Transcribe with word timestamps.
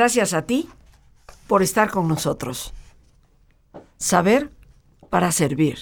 Gracias 0.00 0.32
a 0.32 0.46
ti 0.46 0.66
por 1.46 1.62
estar 1.62 1.90
con 1.90 2.08
nosotros. 2.08 2.72
Saber 3.98 4.50
para 5.10 5.30
servir. 5.30 5.76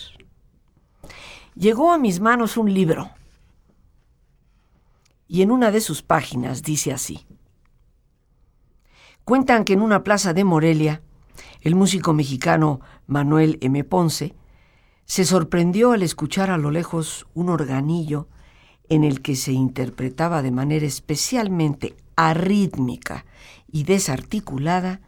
Llegó 1.55 1.93
a 1.93 1.99
mis 1.99 2.19
manos 2.19 2.57
un 2.57 2.75
libro 2.75 3.13
y 5.29 5.43
en 5.43 5.53
una 5.53 5.71
de 5.71 5.81
sus 5.81 6.03
páginas 6.03 6.65
dice 6.65 6.93
así. 6.93 7.29
Cuentan 9.23 9.65
que 9.65 9.75
en 9.75 9.83
una 9.83 10.03
plaza 10.03 10.35
de 10.35 10.43
Morelia, 10.43 11.01
el 11.61 11.77
músico 11.77 12.13
mexicano 12.13 12.81
Manuel 13.07 13.57
M. 13.61 13.85
Ponce 13.85 14.35
se 15.05 15.25
sorprendió 15.25 15.93
al 15.93 16.03
escuchar 16.03 16.51
a 16.51 16.59
lo 16.59 16.73
lejos 16.73 17.29
un 17.35 17.51
organillo 17.51 18.27
en 18.89 19.05
el 19.05 19.23
que 19.23 19.37
se 19.37 19.53
interpretaba 19.53 20.43
de 20.43 20.51
manera 20.51 20.87
especialmente 20.87 21.95
arrítmica 22.19 23.25
y 23.71 23.85
desarticulada 23.85 25.01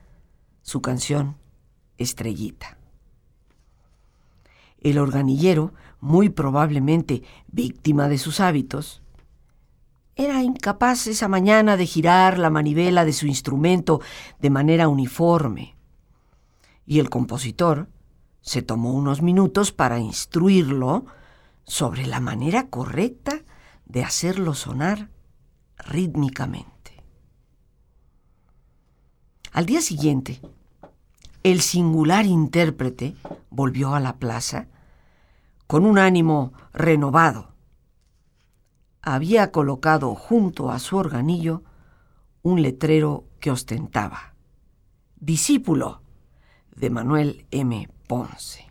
su 0.62 0.80
canción 0.80 1.36
Estrellita. 1.98 2.78
El 4.78 4.96
organillero, 4.96 5.74
muy 6.00 6.28
probablemente 6.28 7.24
víctima 7.48 8.08
de 8.08 8.16
sus 8.16 8.38
hábitos, 8.38 9.02
era 10.14 10.44
incapaz 10.44 11.08
esa 11.08 11.26
mañana 11.26 11.76
de 11.76 11.84
girar 11.84 12.38
la 12.38 12.48
manivela 12.48 13.04
de 13.04 13.12
su 13.12 13.26
instrumento 13.26 14.00
de 14.38 14.50
manera 14.50 14.86
uniforme. 14.86 15.74
Y 16.86 17.00
el 17.00 17.10
compositor 17.10 17.88
se 18.40 18.62
tomó 18.62 18.92
unos 18.92 19.20
minutos 19.20 19.72
para 19.72 19.98
instruirlo 19.98 21.06
sobre 21.64 22.06
la 22.06 22.20
manera 22.20 22.68
correcta 22.68 23.42
de 23.84 24.04
hacerlo 24.04 24.54
sonar 24.54 25.10
rítmicamente. 25.76 26.79
Al 29.52 29.66
día 29.66 29.80
siguiente, 29.80 30.40
el 31.42 31.60
singular 31.60 32.26
intérprete 32.26 33.16
volvió 33.50 33.94
a 33.94 34.00
la 34.00 34.16
plaza 34.16 34.68
con 35.66 35.84
un 35.84 35.98
ánimo 35.98 36.52
renovado 36.72 37.50
había 39.02 39.50
colocado 39.50 40.14
junto 40.14 40.70
a 40.70 40.78
su 40.78 40.96
organillo 40.96 41.62
un 42.42 42.62
letrero 42.62 43.24
que 43.40 43.50
ostentaba 43.50 44.34
Discípulo 45.16 46.00
de 46.74 46.88
Manuel 46.88 47.46
M. 47.50 47.88
Ponce. 48.06 48.66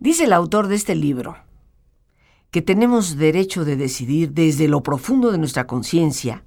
Dice 0.00 0.24
el 0.24 0.32
autor 0.32 0.66
de 0.66 0.74
este 0.74 0.96
libro 0.96 1.36
que 2.50 2.62
tenemos 2.62 3.16
derecho 3.16 3.64
de 3.64 3.76
decidir 3.76 4.32
desde 4.32 4.68
lo 4.68 4.82
profundo 4.82 5.30
de 5.30 5.38
nuestra 5.38 5.66
conciencia 5.66 6.44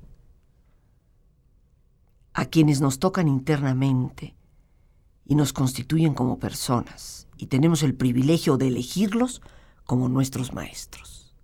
a 2.37 2.45
quienes 2.45 2.81
nos 2.81 2.99
tocan 2.99 3.27
internamente 3.27 4.35
y 5.25 5.33
nos 5.33 5.53
constituyen 5.53 6.13
como 6.13 6.37
personas, 6.37 7.27
y 7.35 7.47
tenemos 7.47 7.81
el 7.81 7.95
privilegio 7.95 8.57
de 8.57 8.67
elegirlos 8.67 9.41
como 9.85 10.07
nuestros 10.07 10.53
maestros. 10.53 11.35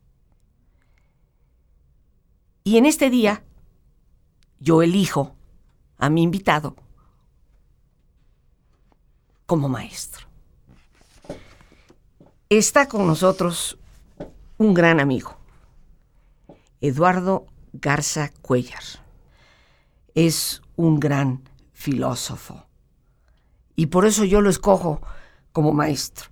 Y 2.64 2.78
en 2.78 2.86
este 2.86 3.10
día, 3.10 3.44
yo 4.60 4.84
elijo 4.84 5.36
a 5.98 6.12
mi 6.12 6.22
invitado 6.22 6.76
como 9.48 9.70
maestro. 9.70 10.28
Está 12.50 12.88
con 12.88 13.08
nosotros 13.08 13.80
un 14.60 14.76
gran 14.76 15.00
amigo, 15.00 15.40
Eduardo 16.82 17.48
Garza 17.74 18.32
Cuellar. 18.44 18.84
Es 20.14 20.63
un 20.76 21.00
gran 21.00 21.42
filósofo 21.72 22.66
y 23.76 23.88
por 23.88 24.06
eso 24.06 24.24
yo 24.26 24.42
lo 24.42 24.50
escojo 24.50 25.02
como 25.52 25.74
maestro. 25.74 26.30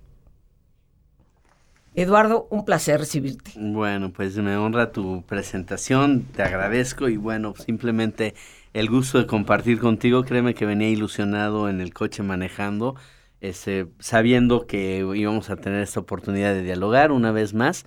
Eduardo, 1.94 2.46
un 2.50 2.64
placer 2.64 3.00
recibirte. 3.00 3.52
Bueno, 3.56 4.12
pues 4.12 4.36
me 4.38 4.56
honra 4.56 4.92
tu 4.92 5.22
presentación, 5.22 6.22
te 6.34 6.42
agradezco 6.42 7.08
y 7.08 7.18
bueno, 7.18 7.54
simplemente 7.54 8.34
el 8.72 8.88
gusto 8.88 9.18
de 9.18 9.26
compartir 9.26 9.78
contigo. 9.78 10.24
Créeme 10.24 10.54
que 10.54 10.64
venía 10.64 10.88
ilusionado 10.88 11.68
en 11.68 11.82
el 11.82 11.92
coche 11.92 12.22
manejando, 12.22 12.96
este, 13.42 13.88
sabiendo 13.98 14.66
que 14.66 15.06
íbamos 15.14 15.50
a 15.50 15.56
tener 15.56 15.82
esta 15.82 16.00
oportunidad 16.00 16.54
de 16.54 16.62
dialogar 16.62 17.12
una 17.12 17.30
vez 17.30 17.52
más 17.52 17.84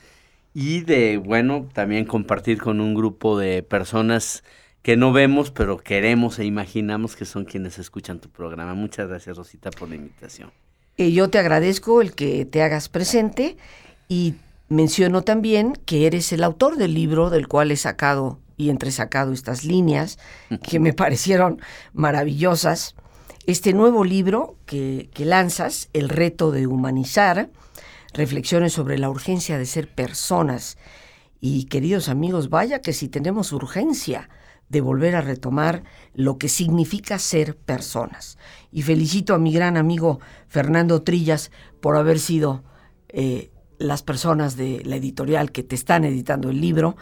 y 0.54 0.82
de, 0.82 1.18
bueno, 1.18 1.68
también 1.74 2.06
compartir 2.06 2.60
con 2.62 2.82
un 2.82 2.94
grupo 2.94 3.40
de 3.40 3.64
personas 3.64 4.44
que 4.86 4.98
no 4.98 5.12
vemos, 5.12 5.50
pero 5.50 5.80
queremos 5.80 6.38
e 6.38 6.46
imaginamos 6.46 7.16
que 7.16 7.26
son 7.26 7.44
quienes 7.44 7.80
escuchan 7.80 8.20
tu 8.20 8.30
programa. 8.30 8.76
Muchas 8.76 9.08
gracias, 9.08 9.36
Rosita, 9.36 9.72
por 9.72 9.90
la 9.90 9.96
invitación. 9.96 10.52
Y 10.96 11.12
yo 11.12 11.28
te 11.32 11.40
agradezco 11.40 12.04
el 12.04 12.14
que 12.14 12.46
te 12.46 12.62
hagas 12.62 12.88
presente 12.88 13.58
y 14.08 14.36
menciono 14.70 15.24
también 15.24 15.74
que 15.88 16.06
eres 16.06 16.32
el 16.34 16.44
autor 16.44 16.78
del 16.78 16.94
libro 16.94 17.32
del 17.32 17.48
cual 17.48 17.72
he 17.72 17.78
sacado 17.78 18.38
y 18.58 18.70
entresacado 18.70 19.34
estas 19.34 19.64
líneas 19.64 20.20
que 20.62 20.80
me 20.80 20.94
parecieron 20.94 21.60
maravillosas. 21.94 22.94
Este 23.48 23.74
nuevo 23.74 24.04
libro 24.04 24.56
que, 24.68 25.10
que 25.16 25.26
lanzas, 25.26 25.90
El 25.94 26.10
reto 26.10 26.52
de 26.52 26.68
humanizar, 26.68 27.50
reflexiones 28.14 28.74
sobre 28.74 29.00
la 29.00 29.10
urgencia 29.10 29.58
de 29.58 29.66
ser 29.66 29.88
personas. 29.88 30.78
Y 31.40 31.66
queridos 31.66 32.10
amigos, 32.10 32.50
vaya 32.50 32.82
que 32.82 32.94
si 32.94 33.08
tenemos 33.08 33.52
urgencia 33.52 34.30
de 34.70 34.82
volver 34.82 35.16
a 35.16 35.22
retomar 35.22 35.84
lo 36.14 36.38
que 36.38 36.50
significa 36.50 37.20
ser 37.20 37.56
personas. 37.56 38.38
Y 38.72 38.82
felicito 38.82 39.36
a 39.36 39.40
mi 39.40 39.52
gran 39.52 39.78
amigo 39.78 40.20
Fernando 40.48 41.04
Trillas 41.04 41.52
por 41.82 41.98
haber 41.98 42.20
sido 42.20 42.64
eh, 43.10 43.52
las 43.78 44.02
personas 44.02 44.58
de 44.58 44.82
la 44.86 44.96
editorial 44.96 45.52
que 45.52 45.64
te 45.64 45.76
están 45.76 46.04
editando 46.04 46.50
el 46.50 46.62
libro, 46.62 46.96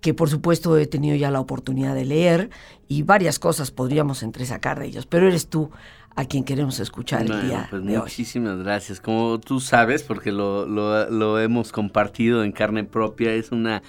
que 0.00 0.12
por 0.12 0.28
supuesto 0.28 0.76
he 0.76 0.86
tenido 0.86 1.16
ya 1.16 1.30
la 1.30 1.40
oportunidad 1.40 1.94
de 1.94 2.04
leer 2.04 2.50
y 2.88 3.02
varias 3.02 3.38
cosas 3.38 3.70
podríamos 3.70 4.22
entresacar 4.22 4.78
de 4.78 4.86
ellos, 4.86 5.06
pero 5.06 5.28
eres 5.28 5.48
tú 5.48 5.70
a 6.16 6.24
quien 6.24 6.44
queremos 6.44 6.78
escuchar 6.80 7.22
el 7.22 7.48
día 7.48 7.66
pues 7.70 7.84
de 7.84 7.98
muchísimas 7.98 8.58
gracias. 8.58 9.00
Como 9.00 9.40
tú 9.40 9.60
sabes, 9.60 10.02
porque 10.02 10.32
lo, 10.32 10.66
lo, 10.66 11.10
lo, 11.10 11.40
hemos 11.40 11.72
compartido 11.72 12.44
en 12.44 12.52
carne 12.52 12.84
propia, 12.84 13.32
es 13.32 13.52
una, 13.52 13.82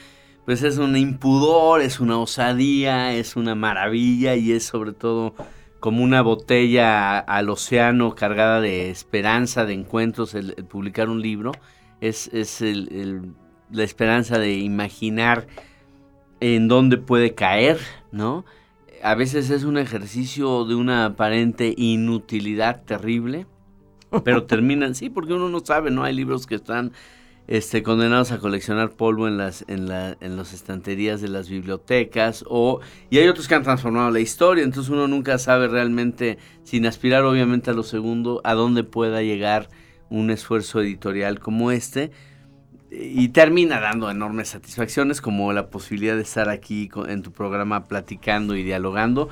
pues 0.46 0.64
es 0.64 0.78
un 0.78 0.98
impudor, 0.98 1.82
es 1.82 2.00
una 2.00 2.18
osadía, 2.18 3.14
es 3.14 3.36
una 3.36 3.56
maravilla 3.56 4.36
y 4.36 4.52
es 4.52 4.66
sobre 4.66 4.94
todo 4.94 5.36
como 5.80 6.04
una 6.04 6.22
botella 6.22 7.20
al 7.20 7.50
océano 7.50 8.16
cargada 8.16 8.60
de 8.60 8.90
esperanza, 8.90 9.66
de 9.66 9.74
encuentros, 9.74 10.34
el 10.34 10.54
publicar 10.68 11.10
un 11.10 11.22
libro 11.22 11.52
es, 12.02 12.30
es 12.34 12.62
el, 12.62 13.34
la 13.72 13.84
esperanza 13.84 14.40
de 14.40 14.56
imaginar 14.56 15.48
en 16.40 16.68
dónde 16.68 16.98
puede 16.98 17.34
caer, 17.34 17.80
¿no? 18.12 18.46
A 19.06 19.14
veces 19.14 19.52
es 19.52 19.66
un 19.66 19.78
ejercicio 19.78 20.66
de 20.66 20.74
una 20.74 21.06
aparente 21.06 21.76
inutilidad 21.78 22.86
terrible, 22.86 23.46
pero 24.24 24.44
terminan, 24.48 24.96
sí, 24.96 25.12
porque 25.12 25.34
uno 25.34 25.48
no 25.48 25.60
sabe, 25.64 25.92
¿no? 25.92 26.04
Hay 26.04 26.16
libros 26.16 26.48
que 26.48 26.56
están 26.56 26.92
este, 27.46 27.84
condenados 27.84 28.32
a 28.32 28.40
coleccionar 28.40 28.94
polvo 28.94 29.28
en 29.28 29.38
las, 29.38 29.64
en, 29.68 29.88
la, 29.88 30.18
en 30.22 30.38
las 30.38 30.54
estanterías 30.54 31.22
de 31.22 31.28
las 31.28 31.50
bibliotecas, 31.50 32.44
o, 32.48 32.80
y 33.12 33.20
hay 33.20 33.28
otros 33.28 33.48
que 33.48 33.54
han 33.54 33.62
transformado 33.62 34.10
la 34.10 34.22
historia, 34.22 34.64
entonces 34.64 34.92
uno 34.92 35.08
nunca 35.08 35.38
sabe 35.38 35.68
realmente, 35.68 36.40
sin 36.64 36.88
aspirar 36.88 37.26
obviamente 37.26 37.70
a 37.70 37.76
lo 37.76 37.84
segundo, 37.84 38.42
a 38.44 38.56
dónde 38.56 38.84
pueda 38.84 39.22
llegar 39.22 39.70
un 40.10 40.32
esfuerzo 40.32 40.82
editorial 40.82 41.40
como 41.40 41.70
este 41.70 42.10
y 42.92 43.30
termina 43.30 43.80
dando 43.80 44.10
enormes 44.10 44.50
satisfacciones 44.50 45.22
como 45.22 45.52
la 45.54 45.68
posibilidad 45.68 46.16
de 46.16 46.22
estar 46.22 46.50
aquí 46.50 46.90
en 47.08 47.22
tu 47.22 47.32
programa 47.32 47.86
platicando 47.86 48.56
y 48.56 48.64
dialogando. 48.64 49.30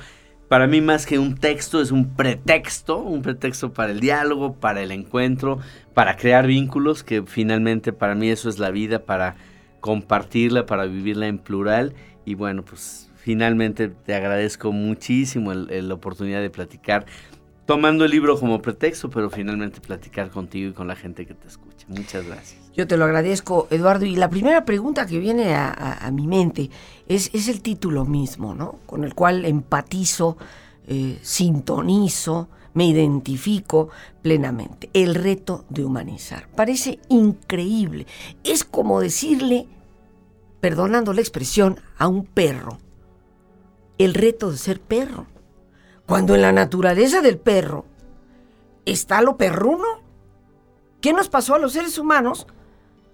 Para 0.48 0.66
mí 0.66 0.80
más 0.80 1.06
que 1.06 1.18
un 1.18 1.36
texto 1.36 1.80
es 1.80 1.90
un 1.90 2.14
pretexto, 2.14 2.98
un 2.98 3.22
pretexto 3.22 3.72
para 3.72 3.92
el 3.92 4.00
diálogo, 4.00 4.54
para 4.54 4.82
el 4.82 4.92
encuentro, 4.92 5.58
para 5.94 6.16
crear 6.16 6.46
vínculos, 6.46 7.02
que 7.02 7.22
finalmente 7.22 7.92
para 7.92 8.14
mí 8.14 8.28
eso 8.28 8.48
es 8.48 8.58
la 8.58 8.70
vida, 8.70 9.04
para 9.04 9.36
compartirla, 9.80 10.66
para 10.66 10.84
vivirla 10.84 11.28
en 11.28 11.38
plural. 11.38 11.94
Y 12.26 12.34
bueno, 12.34 12.62
pues 12.64 13.10
finalmente 13.16 13.88
te 13.88 14.14
agradezco 14.14 14.70
muchísimo 14.70 15.54
la 15.54 15.94
oportunidad 15.94 16.42
de 16.42 16.50
platicar 16.50 17.06
tomando 17.66 18.04
el 18.04 18.10
libro 18.10 18.38
como 18.38 18.60
pretexto, 18.60 19.08
pero 19.08 19.30
finalmente 19.30 19.80
platicar 19.80 20.30
contigo 20.30 20.70
y 20.70 20.72
con 20.72 20.86
la 20.86 20.96
gente 20.96 21.26
que 21.26 21.34
te 21.34 21.48
escucha. 21.48 21.73
Muchas 21.88 22.26
gracias. 22.26 22.60
Yo 22.74 22.88
te 22.88 22.96
lo 22.96 23.04
agradezco, 23.04 23.68
Eduardo. 23.70 24.04
Y 24.04 24.16
la 24.16 24.30
primera 24.30 24.64
pregunta 24.64 25.06
que 25.06 25.18
viene 25.18 25.54
a, 25.54 26.10
mi 26.12 26.26
mente 26.26 26.70
es, 27.06 27.30
es, 27.32 27.48
el 27.48 27.60
título 27.60 28.04
mismo, 28.04 28.54
¿no? 28.54 28.80
Con 28.86 29.04
el 29.04 29.14
cual 29.14 29.44
empatizo, 29.44 30.36
eh, 30.88 31.18
sintonizo, 31.22 32.48
me 32.74 32.86
identifico 32.86 33.90
plenamente. 34.22 34.90
El 34.92 35.14
reto 35.14 35.64
de 35.68 35.84
humanizar. 35.84 36.48
Parece 36.48 36.98
increíble. 37.08 38.06
Es 38.42 38.64
como 38.64 39.00
decirle, 39.00 39.68
perdonando 40.60 41.12
la 41.12 41.20
expresión, 41.20 41.78
a 41.96 42.08
un 42.08 42.24
perro, 42.24 42.78
el 43.98 44.14
reto 44.14 44.50
de 44.50 44.58
ser 44.58 44.80
perro. 44.80 45.26
Cuando 46.06 46.34
en 46.34 46.42
la 46.42 46.52
naturaleza 46.52 47.22
del 47.22 47.38
perro 47.38 47.86
está 48.84 49.22
lo 49.22 49.36
perruno. 49.36 50.03
¿Qué 51.04 51.12
nos 51.12 51.28
pasó 51.28 51.54
a 51.54 51.58
los 51.58 51.74
seres 51.74 51.98
humanos? 51.98 52.46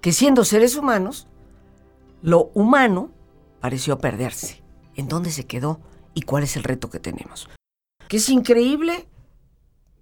Que 0.01 0.13
siendo 0.13 0.45
seres 0.45 0.77
humanos, 0.77 1.27
lo 2.23 2.53
humano 2.55 3.11
pareció 3.61 3.99
perderse. 3.99 4.63
¿En 4.95 5.09
dónde 5.09 5.33
se 5.33 5.45
quedó 5.49 5.81
y 6.15 6.23
cuál 6.23 6.45
es 6.45 6.57
el 6.57 6.63
reto 6.63 6.89
que 6.89 7.01
tenemos? 7.01 7.51
Que 8.07 8.19
es 8.19 8.29
increíble 8.29 9.09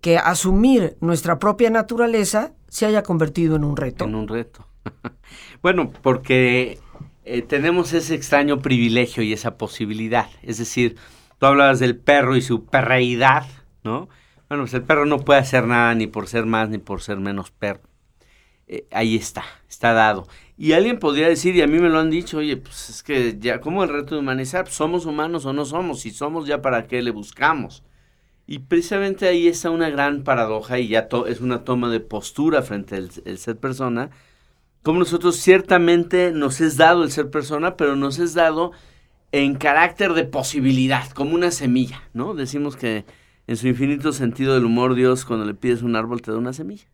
que 0.03 0.19
asumir 0.19 0.99
nuestra 1.01 1.39
propia 1.39 1.71
naturaleza 1.71 2.53
se 2.69 2.85
haya 2.85 3.03
convertido 3.03 3.57
en 3.57 3.65
un 3.65 3.75
reto. 3.75 4.05
En 4.05 4.17
un 4.17 4.29
reto. 4.29 4.69
bueno, 5.63 5.91
porque 6.03 6.81
eh, 7.25 7.41
tenemos 7.41 7.95
ese 7.95 8.15
extraño 8.15 8.59
privilegio 8.59 9.23
y 9.23 9.33
esa 9.33 9.57
posibilidad. 9.57 10.29
Es 10.43 10.59
decir, 10.59 10.97
tú 11.39 11.47
hablabas 11.47 11.79
del 11.79 11.97
perro 11.97 12.37
y 12.37 12.43
su 12.43 12.67
perreidad, 12.67 13.47
¿no? 13.83 14.11
Bueno, 14.49 14.65
pues 14.65 14.75
el 14.75 14.83
perro 14.83 15.07
no 15.07 15.21
puede 15.21 15.41
hacer 15.41 15.67
nada 15.67 15.95
ni 15.95 16.07
por 16.07 16.27
ser 16.27 16.47
más 16.47 16.69
ni 16.69 16.79
por 16.79 17.03
ser 17.03 17.19
menos 17.19 17.51
perro. 17.51 17.83
Eh, 18.67 18.87
ahí 18.91 19.17
está, 19.17 19.45
está 19.69 19.93
dado. 19.93 20.27
Y 20.57 20.73
alguien 20.73 20.99
podría 20.99 21.29
decir, 21.29 21.57
y 21.57 21.63
a 21.63 21.67
mí 21.67 21.79
me 21.79 21.89
lo 21.89 21.99
han 21.99 22.11
dicho, 22.11 22.39
oye, 22.39 22.57
pues 22.57 22.91
es 22.91 23.03
que 23.03 23.39
ya, 23.39 23.61
¿cómo 23.61 23.83
el 23.85 23.91
reto 23.91 24.15
de 24.15 24.21
humanizar? 24.21 24.65
Pues, 24.65 24.75
¿Somos 24.75 25.07
humanos 25.07 25.47
o 25.47 25.53
no 25.53 25.65
somos? 25.65 26.01
Si 26.01 26.11
somos, 26.11 26.47
ya 26.47 26.61
para 26.63 26.87
qué 26.87 27.03
le 27.03 27.11
buscamos. 27.11 27.83
Y 28.47 28.61
precisamente 28.61 29.29
ahí 29.29 29.47
está 29.49 29.71
una 29.71 29.91
gran 29.91 30.25
paradoja 30.25 30.79
y 30.79 30.89
ya 30.89 31.09
es 31.27 31.41
una 31.41 31.65
toma 31.65 31.91
de 31.91 32.01
postura 32.01 32.63
frente 32.63 32.97
al 32.97 33.11
ser 33.39 33.57
persona. 33.59 34.11
Como 34.83 35.01
nosotros 35.01 35.37
ciertamente 35.37 36.33
nos 36.33 36.61
es 36.61 36.77
dado 36.77 37.05
el 37.05 37.11
ser 37.13 37.31
persona, 37.31 37.77
pero 37.77 37.97
nos 37.97 38.19
es 38.19 38.35
dado 38.35 38.73
en 39.33 39.57
carácter 39.57 40.15
de 40.15 40.25
posibilidad, 40.25 41.11
como 41.11 41.35
una 41.35 41.51
semilla, 41.51 42.03
¿no? 42.15 42.35
Decimos 42.35 42.77
que 42.77 43.05
en 43.49 43.57
su 43.57 43.67
infinito 43.67 44.13
sentido 44.13 44.55
del 44.55 44.67
humor, 44.67 44.95
Dios, 44.95 45.25
cuando 45.25 45.47
le 45.47 45.55
pides 45.55 45.83
un 45.83 45.97
árbol, 45.97 46.21
te 46.21 46.31
da 46.31 46.37
una 46.37 46.53
semilla. 46.53 46.85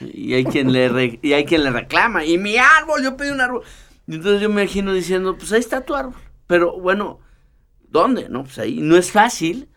Y 0.00 0.32
hay 0.34 0.44
quien 0.44 0.72
le, 0.72 1.18
y 1.20 1.32
hay 1.32 1.44
quien 1.44 1.64
le 1.64 1.70
reclama, 1.70 2.24
y 2.24 2.38
mi 2.38 2.56
árbol, 2.56 3.02
yo 3.02 3.16
pedí 3.16 3.30
un 3.30 3.40
árbol. 3.40 3.62
Y 4.06 4.14
entonces 4.14 4.40
yo 4.40 4.48
me 4.48 4.62
imagino 4.62 4.92
diciendo, 4.94 5.36
pues 5.36 5.52
ahí 5.52 5.58
está 5.58 5.84
tu 5.84 5.96
árbol. 5.96 6.14
Pero 6.46 6.78
bueno, 6.80 7.18
¿dónde? 7.88 8.28
No, 8.28 8.44
pues 8.44 8.60
ahí 8.60 8.78
no 8.80 8.96
es 8.96 9.10
fácil 9.10 9.68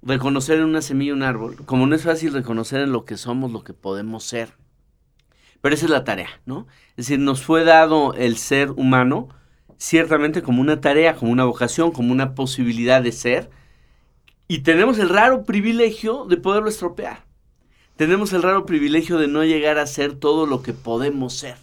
reconocer 0.00 0.58
en 0.58 0.64
una 0.64 0.80
semilla 0.80 1.12
un 1.12 1.22
árbol, 1.22 1.56
como 1.66 1.86
no 1.86 1.94
es 1.94 2.04
fácil 2.04 2.32
reconocer 2.32 2.80
en 2.80 2.92
lo 2.92 3.04
que 3.04 3.18
somos, 3.18 3.52
lo 3.52 3.62
que 3.62 3.74
podemos 3.74 4.24
ser. 4.24 4.54
Pero 5.60 5.74
esa 5.74 5.84
es 5.84 5.90
la 5.90 6.04
tarea, 6.04 6.40
¿no? 6.46 6.66
Es 6.96 7.08
decir, 7.08 7.18
nos 7.18 7.42
fue 7.42 7.64
dado 7.64 8.14
el 8.14 8.38
ser 8.38 8.70
humano 8.70 9.28
ciertamente 9.76 10.40
como 10.42 10.62
una 10.62 10.80
tarea, 10.80 11.16
como 11.16 11.32
una 11.32 11.44
vocación, 11.44 11.90
como 11.90 12.12
una 12.12 12.34
posibilidad 12.34 13.02
de 13.02 13.12
ser, 13.12 13.50
y 14.50 14.62
tenemos 14.62 14.98
el 14.98 15.08
raro 15.08 15.44
privilegio 15.44 16.24
de 16.24 16.36
poderlo 16.36 16.68
estropear. 16.68 17.22
Tenemos 17.94 18.32
el 18.32 18.42
raro 18.42 18.66
privilegio 18.66 19.16
de 19.16 19.28
no 19.28 19.44
llegar 19.44 19.78
a 19.78 19.86
ser 19.86 20.16
todo 20.16 20.44
lo 20.44 20.60
que 20.60 20.72
podemos 20.72 21.34
ser. 21.34 21.54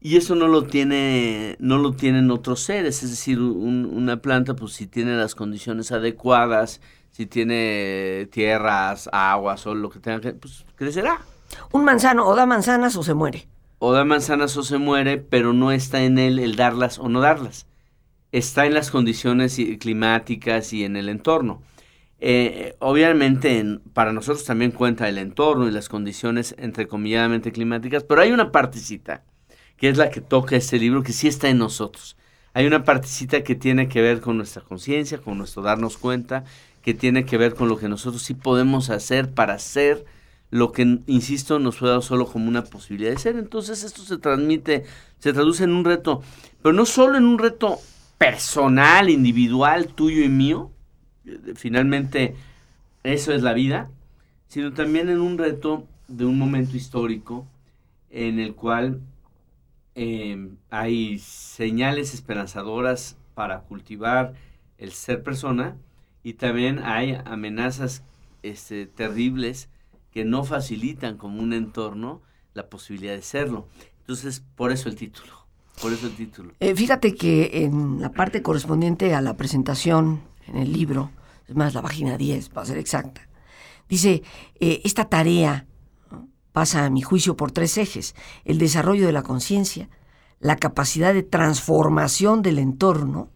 Y 0.00 0.16
eso 0.16 0.34
no 0.34 0.48
lo 0.48 0.64
tiene, 0.64 1.54
no 1.60 1.78
lo 1.78 1.92
tienen 1.92 2.32
otros 2.32 2.58
seres. 2.58 3.04
Es 3.04 3.10
decir, 3.10 3.38
una 3.38 4.20
planta, 4.20 4.56
pues 4.56 4.72
si 4.72 4.88
tiene 4.88 5.16
las 5.16 5.36
condiciones 5.36 5.92
adecuadas, 5.92 6.80
si 7.12 7.26
tiene 7.26 8.28
tierras, 8.32 9.08
agua, 9.12 9.56
sol, 9.56 9.80
lo 9.80 9.90
que 9.90 10.00
tenga 10.00 10.20
que, 10.20 10.32
pues 10.32 10.64
crecerá. 10.74 11.20
Un 11.70 11.84
manzano 11.84 12.26
o 12.26 12.34
da 12.34 12.46
manzanas 12.46 12.96
o 12.96 13.04
se 13.04 13.14
muere. 13.14 13.46
O 13.78 13.92
da 13.92 14.04
manzanas 14.04 14.56
o 14.56 14.64
se 14.64 14.78
muere, 14.78 15.18
pero 15.18 15.52
no 15.52 15.70
está 15.70 16.02
en 16.02 16.18
él 16.18 16.40
el 16.40 16.56
darlas 16.56 16.98
o 16.98 17.08
no 17.08 17.20
darlas 17.20 17.69
está 18.32 18.66
en 18.66 18.74
las 18.74 18.90
condiciones 18.90 19.60
climáticas 19.78 20.72
y 20.72 20.84
en 20.84 20.96
el 20.96 21.08
entorno. 21.08 21.62
Eh, 22.22 22.76
obviamente 22.80 23.80
para 23.94 24.12
nosotros 24.12 24.44
también 24.44 24.72
cuenta 24.72 25.08
el 25.08 25.16
entorno 25.16 25.66
y 25.66 25.70
las 25.70 25.88
condiciones 25.88 26.54
entrecomilladamente 26.58 27.50
climáticas, 27.50 28.04
pero 28.04 28.20
hay 28.20 28.30
una 28.30 28.52
partecita 28.52 29.24
que 29.78 29.88
es 29.88 29.96
la 29.96 30.10
que 30.10 30.20
toca 30.20 30.56
este 30.56 30.78
libro 30.78 31.02
que 31.02 31.14
sí 31.14 31.26
está 31.26 31.48
en 31.48 31.58
nosotros. 31.58 32.16
Hay 32.52 32.66
una 32.66 32.84
partecita 32.84 33.42
que 33.42 33.54
tiene 33.54 33.88
que 33.88 34.02
ver 34.02 34.20
con 34.20 34.36
nuestra 34.36 34.60
conciencia, 34.62 35.18
con 35.18 35.38
nuestro 35.38 35.62
darnos 35.62 35.96
cuenta, 35.96 36.44
que 36.82 36.92
tiene 36.92 37.24
que 37.24 37.38
ver 37.38 37.54
con 37.54 37.68
lo 37.68 37.78
que 37.78 37.88
nosotros 37.88 38.22
sí 38.22 38.34
podemos 38.34 38.90
hacer 38.90 39.32
para 39.32 39.58
ser 39.58 40.04
lo 40.50 40.72
que, 40.72 40.98
insisto, 41.06 41.58
nos 41.58 41.78
fue 41.78 41.88
dado 41.88 42.02
solo 42.02 42.26
como 42.26 42.48
una 42.48 42.64
posibilidad 42.64 43.12
de 43.12 43.18
ser. 43.18 43.36
Entonces 43.36 43.84
esto 43.84 44.02
se 44.02 44.18
transmite, 44.18 44.84
se 45.18 45.32
traduce 45.32 45.64
en 45.64 45.72
un 45.72 45.84
reto, 45.84 46.22
pero 46.60 46.74
no 46.74 46.84
solo 46.84 47.16
en 47.16 47.24
un 47.24 47.38
reto 47.38 47.78
personal, 48.20 49.08
individual, 49.08 49.94
tuyo 49.94 50.22
y 50.22 50.28
mío, 50.28 50.70
finalmente 51.54 52.36
eso 53.02 53.32
es 53.32 53.42
la 53.42 53.54
vida, 53.54 53.90
sino 54.46 54.74
también 54.74 55.08
en 55.08 55.22
un 55.22 55.38
reto 55.38 55.88
de 56.06 56.26
un 56.26 56.38
momento 56.38 56.76
histórico 56.76 57.46
en 58.10 58.38
el 58.38 58.54
cual 58.54 59.00
em, 59.94 60.58
hay 60.68 61.18
señales 61.18 62.12
esperanzadoras 62.12 63.16
para 63.34 63.60
cultivar 63.60 64.34
el 64.76 64.92
ser 64.92 65.22
persona 65.22 65.78
y 66.22 66.34
también 66.34 66.80
hay 66.80 67.16
amenazas 67.24 68.02
este, 68.42 68.84
terribles 68.84 69.70
que 70.10 70.26
no 70.26 70.44
facilitan 70.44 71.16
como 71.16 71.40
un 71.40 71.54
entorno 71.54 72.20
la 72.52 72.68
posibilidad 72.68 73.14
de 73.14 73.22
serlo. 73.22 73.66
Entonces, 74.00 74.44
por 74.56 74.72
eso 74.72 74.90
el 74.90 74.96
título. 74.96 75.39
Por 75.80 75.92
eso 75.92 76.06
el 76.06 76.14
título. 76.14 76.52
Eh, 76.60 76.74
fíjate 76.74 77.14
que 77.14 77.64
en 77.64 78.00
la 78.00 78.12
parte 78.12 78.42
correspondiente 78.42 79.14
a 79.14 79.22
la 79.22 79.36
presentación 79.36 80.20
en 80.46 80.56
el 80.56 80.72
libro, 80.72 81.10
es 81.48 81.56
más, 81.56 81.74
la 81.74 81.82
página 81.82 82.18
10, 82.18 82.50
para 82.50 82.66
ser 82.66 82.78
exacta, 82.78 83.28
dice, 83.88 84.22
eh, 84.60 84.82
esta 84.84 85.08
tarea 85.08 85.66
pasa 86.52 86.84
a 86.84 86.90
mi 86.90 87.00
juicio 87.00 87.36
por 87.36 87.52
tres 87.52 87.78
ejes. 87.78 88.14
El 88.44 88.58
desarrollo 88.58 89.06
de 89.06 89.12
la 89.12 89.22
conciencia, 89.22 89.88
la 90.38 90.56
capacidad 90.56 91.14
de 91.14 91.22
transformación 91.22 92.42
del 92.42 92.58
entorno 92.58 93.30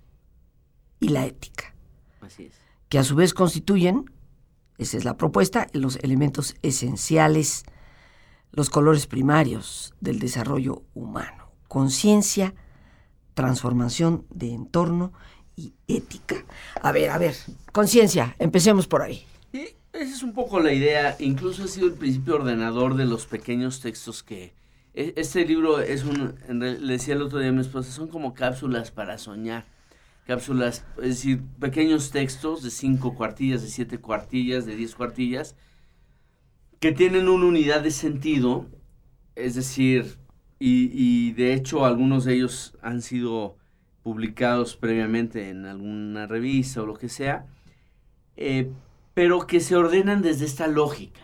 y 1.01 1.09
la 1.09 1.25
ética. 1.25 1.75
Así 2.21 2.45
es. 2.45 2.55
Que 2.89 2.99
a 2.99 3.05
su 3.05 3.15
vez 3.15 3.33
constituyen, 3.33 4.11
esa 4.77 4.99
es 4.99 5.05
la 5.05 5.17
propuesta, 5.17 5.69
los 5.73 5.97
elementos 5.97 6.57
esenciales, 6.63 7.65
los 8.53 8.69
colores 8.69 9.07
primarios 9.07 9.95
del 10.01 10.19
desarrollo 10.19 10.83
humano 10.95 11.44
conciencia, 11.75 12.55
transformación 13.35 14.27
de 14.31 14.55
entorno 14.55 15.13
y 15.57 15.75
ética. 15.89 16.37
A 16.81 16.93
ver, 16.93 17.11
a 17.11 17.19
ver, 17.19 17.35
conciencia, 17.73 18.37
empecemos 18.39 18.87
por 18.87 19.03
ahí. 19.03 19.25
esa 19.53 19.75
es 19.93 20.23
un 20.23 20.35
poco 20.35 20.61
la 20.61 20.73
idea, 20.73 21.17
incluso 21.19 21.65
ha 21.65 21.67
sido 21.67 21.89
el 21.89 21.95
principio 21.95 22.37
ordenador 22.37 22.95
de 22.95 23.07
los 23.07 23.27
pequeños 23.27 23.81
textos 23.81 24.23
que... 24.23 24.55
E, 24.95 25.15
este 25.17 25.45
libro 25.45 25.81
es 25.81 26.05
un, 26.05 26.37
le 26.49 26.93
decía 26.93 27.15
el 27.15 27.23
otro 27.23 27.41
día 27.41 27.49
a 27.49 27.53
mi 27.53 27.63
esposa, 27.63 27.91
son 27.91 28.07
como 28.07 28.35
cápsulas 28.35 28.93
para 28.93 29.19
soñar. 29.19 29.65
Cápsulas, 30.29 30.85
es 30.99 31.09
decir, 31.09 31.43
pequeños 31.59 32.13
textos 32.13 32.63
de 32.63 32.71
cinco 32.71 33.17
cuartillas, 33.17 33.63
de 33.63 33.69
siete 33.69 33.99
cuartillas, 33.99 34.65
de 34.65 34.77
diez 34.77 34.95
cuartillas, 34.95 35.57
que 36.79 36.93
tienen 36.93 37.29
una 37.29 37.47
unidad 37.47 37.81
de 37.81 37.91
sentido, 37.91 38.69
es 39.35 39.57
decir, 39.57 40.23
y, 40.67 41.33
de 41.33 41.53
hecho 41.53 41.85
algunos 41.85 42.25
de 42.25 42.35
ellos 42.35 42.75
han 42.81 43.03
sido 43.03 43.57
publicados 44.03 44.77
previamente 44.77 45.51
en 45.51 45.67
alguna 45.67 46.27
revista 46.27 46.83
o 46.83 46.87
lo 46.87 46.95
que 46.95 47.11
sea, 47.11 47.47
eh, 48.37 48.71
pero 49.13 49.47
que 49.47 49.61
se 49.61 49.77
ordenan 49.77 50.23
desde 50.23 50.47
esta 50.47 50.67
lógica. 50.67 51.21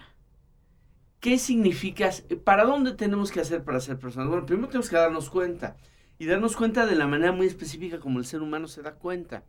¿Qué 1.21 1.39
significa? 1.39 2.11
¿Para 2.45 2.65
dónde 2.65 2.93
tenemos 2.93 3.31
que 3.31 3.41
hacer 3.41 3.65
para 3.65 3.81
ser 3.81 3.99
personas? 3.99 4.29
Bueno, 4.29 4.47
primero 4.47 4.69
tenemos 4.69 4.91
que 4.91 4.97
darnos 4.97 5.31
cuenta 5.31 5.77
y 6.19 6.27
darnos 6.27 6.57
cuenta 6.57 6.87
de 6.87 6.97
la 6.97 7.07
manera 7.07 7.33
muy 7.33 7.47
específica 7.47 7.99
como 7.99 8.19
el 8.19 8.27
ser 8.27 8.43
humano 8.43 8.69
se 8.69 8.83
da 8.83 8.95
cuenta. 8.95 9.45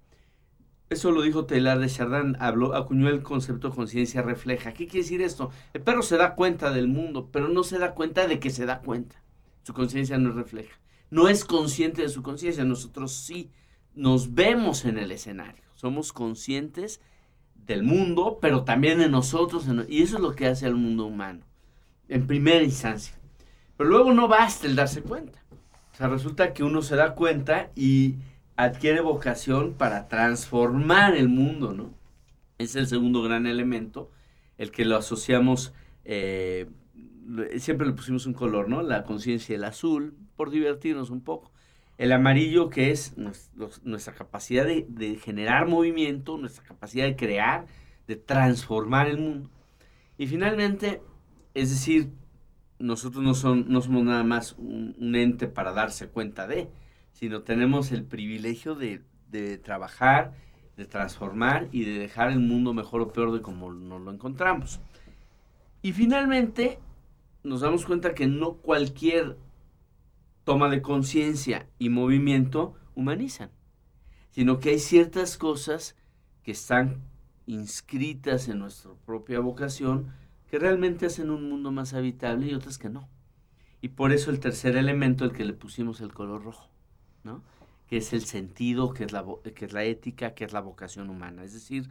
Eso 0.89 1.11
lo 1.11 1.21
dijo 1.21 1.45
Taylor 1.45 1.79
de 1.79 1.87
Chardin, 1.87 2.35
habló, 2.39 2.75
acuñó 2.75 3.09
el 3.09 3.23
concepto 3.23 3.71
conciencia 3.71 4.21
refleja. 4.21 4.73
¿Qué 4.73 4.87
quiere 4.87 5.03
decir 5.03 5.21
esto? 5.21 5.51
El 5.73 5.81
perro 5.81 6.01
se 6.01 6.17
da 6.17 6.35
cuenta 6.35 6.71
del 6.71 6.87
mundo, 6.87 7.29
pero 7.31 7.47
no 7.47 7.63
se 7.63 7.79
da 7.79 7.93
cuenta 7.93 8.27
de 8.27 8.39
que 8.39 8.49
se 8.49 8.65
da 8.65 8.79
cuenta. 8.79 9.21
Su 9.63 9.73
conciencia 9.73 10.17
no 10.17 10.31
refleja. 10.31 10.79
No 11.09 11.27
es 11.27 11.45
consciente 11.45 12.01
de 12.01 12.09
su 12.09 12.23
conciencia. 12.23 12.63
Nosotros 12.63 13.13
sí 13.13 13.51
nos 13.93 14.33
vemos 14.33 14.85
en 14.85 14.97
el 14.97 15.11
escenario. 15.11 15.63
Somos 15.75 16.13
conscientes 16.13 17.01
del 17.55 17.83
mundo, 17.83 18.39
pero 18.41 18.63
también 18.63 18.99
de 18.99 19.09
nosotros. 19.09 19.65
Y 19.87 20.03
eso 20.03 20.17
es 20.17 20.21
lo 20.21 20.35
que 20.35 20.47
hace 20.47 20.65
al 20.65 20.75
mundo 20.75 21.05
humano, 21.05 21.45
en 22.07 22.27
primera 22.27 22.63
instancia. 22.63 23.17
Pero 23.77 23.89
luego 23.89 24.13
no 24.13 24.27
basta 24.27 24.67
el 24.67 24.75
darse 24.75 25.01
cuenta. 25.01 25.43
O 25.93 25.95
sea, 25.95 26.07
resulta 26.07 26.53
que 26.53 26.63
uno 26.63 26.81
se 26.81 26.95
da 26.95 27.15
cuenta 27.15 27.71
y 27.75 28.15
adquiere 28.55 29.01
vocación 29.01 29.73
para 29.73 30.07
transformar 30.07 31.15
el 31.15 31.29
mundo, 31.29 31.73
¿no? 31.73 31.93
Es 32.57 32.75
el 32.75 32.87
segundo 32.87 33.21
gran 33.23 33.47
elemento, 33.47 34.11
el 34.57 34.71
que 34.71 34.85
lo 34.85 34.97
asociamos 34.97 35.73
eh, 36.05 36.69
siempre 37.57 37.87
le 37.87 37.93
pusimos 37.93 38.25
un 38.25 38.33
color, 38.33 38.67
¿no? 38.69 38.81
La 38.81 39.03
conciencia 39.03 39.55
el 39.55 39.63
azul, 39.63 40.15
por 40.35 40.49
divertirnos 40.49 41.09
un 41.09 41.21
poco. 41.21 41.51
El 41.97 42.11
amarillo 42.11 42.69
que 42.69 42.91
es 42.91 43.15
nuestra 43.83 44.13
capacidad 44.13 44.65
de, 44.65 44.85
de, 44.89 45.15
generar 45.17 45.67
movimiento, 45.67 46.37
nuestra 46.37 46.63
capacidad 46.63 47.05
de 47.05 47.15
crear, 47.15 47.67
de 48.07 48.15
transformar 48.15 49.07
el 49.07 49.19
mundo. 49.19 49.49
Y 50.17 50.27
finalmente, 50.27 51.01
es 51.53 51.69
decir, 51.69 52.11
nosotros 52.81 53.23
no, 53.23 53.33
son, 53.33 53.65
no 53.69 53.81
somos 53.81 54.03
nada 54.03 54.23
más 54.23 54.55
un, 54.57 55.15
ente 55.15 55.47
para 55.47 55.73
darse 55.73 56.07
cuenta 56.07 56.47
de, 56.47 56.69
sino 57.13 57.43
tenemos 57.43 57.91
el 57.91 58.03
privilegio 58.03 58.75
de, 58.75 59.01
de, 59.29 59.57
trabajar, 59.57 60.33
de 60.77 60.85
transformar 60.85 61.67
y 61.71 61.85
de 61.85 61.99
dejar 61.99 62.31
el 62.31 62.39
mundo 62.39 62.73
mejor 62.73 63.01
o 63.01 63.13
peor 63.13 63.31
de 63.31 63.41
como 63.41 63.71
nos 63.71 64.01
lo 64.01 64.11
encontramos. 64.11 64.79
Y 65.81 65.93
finalmente 65.93 66.79
nos 67.43 67.61
damos 67.61 67.85
cuenta 67.85 68.13
que 68.13 68.27
no 68.27 68.53
cualquier 68.53 69.37
toma 70.43 70.69
de 70.69 70.81
conciencia 70.81 71.67
y 71.79 71.89
movimiento 71.89 72.75
humanizan, 72.95 73.51
sino 74.31 74.59
que 74.59 74.69
hay 74.69 74.79
ciertas 74.79 75.37
cosas 75.37 75.95
que 76.43 76.51
están 76.51 77.01
inscritas 77.45 78.47
en 78.47 78.59
nuestra 78.59 78.91
propia 79.05 79.39
vocación 79.39 80.13
que 80.49 80.59
realmente 80.59 81.05
hacen 81.05 81.29
un 81.29 81.49
mundo 81.49 81.71
más 81.71 81.93
habitable 81.93 82.47
y 82.47 82.53
otras 82.53 82.77
que 82.77 82.89
no. 82.89 83.07
Y 83.81 83.89
por 83.89 84.11
eso 84.11 84.31
el 84.31 84.39
tercer 84.39 84.75
elemento, 84.75 85.25
el 85.25 85.31
que 85.31 85.45
le 85.45 85.53
pusimos 85.53 86.01
el 86.01 86.13
color 86.13 86.43
rojo, 86.43 86.69
¿no? 87.23 87.41
que 87.87 87.97
es 87.97 88.13
el 88.13 88.23
sentido, 88.23 88.93
que 88.93 89.03
es, 89.03 89.11
la, 89.11 89.25
que 89.55 89.65
es 89.65 89.73
la 89.73 89.83
ética, 89.83 90.33
que 90.33 90.45
es 90.45 90.53
la 90.53 90.61
vocación 90.61 91.09
humana. 91.09 91.43
Es 91.43 91.53
decir, 91.53 91.89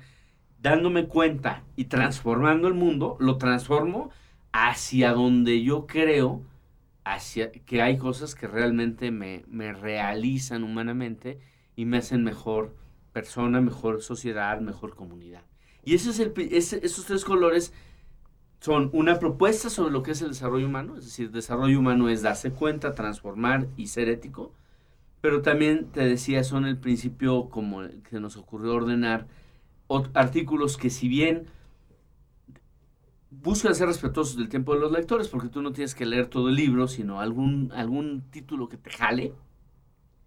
dándome 0.59 1.09
cuenta 1.09 1.64
y 1.76 1.87
transformando 1.87 2.69
el 2.69 2.75
mundo, 2.75 3.16
lo 3.21 3.37
transformo 3.38 4.11
hacia 4.52 5.12
donde 5.12 5.62
yo 5.62 5.87
creo 5.87 6.42
hacia 7.04 7.50
que 7.50 7.83
hay 7.83 7.97
cosas 7.97 8.35
que 8.35 8.47
realmente 8.47 9.11
me, 9.11 9.45
me 9.49 9.73
realizan 9.73 10.62
humanamente 10.62 11.40
y 11.76 11.85
me 11.85 11.99
hacen 11.99 12.25
mejor 12.25 12.76
persona, 13.12 13.61
mejor 13.61 14.02
sociedad, 14.02 14.61
mejor 14.61 14.95
comunidad. 14.95 15.42
Y 15.85 15.95
ese 15.95 16.11
es 16.11 16.21
el, 16.21 16.33
esos 16.37 17.04
tres 17.07 17.25
colores 17.25 17.73
son 18.61 18.90
una 18.92 19.19
propuesta 19.19 19.71
sobre 19.71 19.90
lo 19.90 20.02
que 20.02 20.12
es 20.12 20.21
el 20.21 20.28
desarrollo 20.28 20.66
humano, 20.66 20.97
es 20.99 21.04
decir, 21.04 21.30
desarrollo 21.30 21.78
humano 21.78 22.09
es 22.11 22.23
darse 22.23 22.50
cuenta, 22.50 22.95
transformar 22.95 23.69
y 23.76 23.87
ser 23.87 24.09
ético, 24.11 24.52
pero 25.23 25.40
también 25.40 25.87
te 25.87 26.04
decía, 26.04 26.45
son 26.45 26.66
el 26.66 26.76
principio 26.76 27.49
como 27.49 27.83
que 28.09 28.21
nos 28.21 28.37
ocurrió 28.37 28.75
ordenar 28.75 29.26
artículos 30.14 30.76
que 30.76 30.90
si 30.90 31.09
bien 31.09 31.47
buscan 33.30 33.75
ser 33.75 33.87
respetuosos 33.87 34.37
del 34.37 34.49
tiempo 34.49 34.75
de 34.75 34.80
los 34.80 34.92
lectores, 34.92 35.28
porque 35.28 35.49
tú 35.49 35.62
no 35.62 35.72
tienes 35.72 35.94
que 35.94 36.06
leer 36.06 36.26
todo 36.26 36.49
el 36.49 36.56
libro, 36.56 36.88
sino 36.88 37.20
algún, 37.20 37.72
algún 37.72 38.22
título 38.30 38.68
que 38.68 38.76
te 38.76 38.90
jale, 38.90 39.32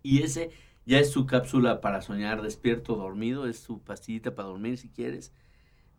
y 0.01 0.23
ese 0.23 0.51
ya 0.85 0.99
es 0.99 1.11
su 1.11 1.25
cápsula 1.25 1.81
para 1.81 2.01
soñar 2.01 2.41
despierto, 2.41 2.95
dormido, 2.95 3.47
es 3.47 3.59
su 3.59 3.79
pastillita 3.79 4.35
para 4.35 4.49
dormir 4.49 4.77
si 4.77 4.89
quieres. 4.89 5.33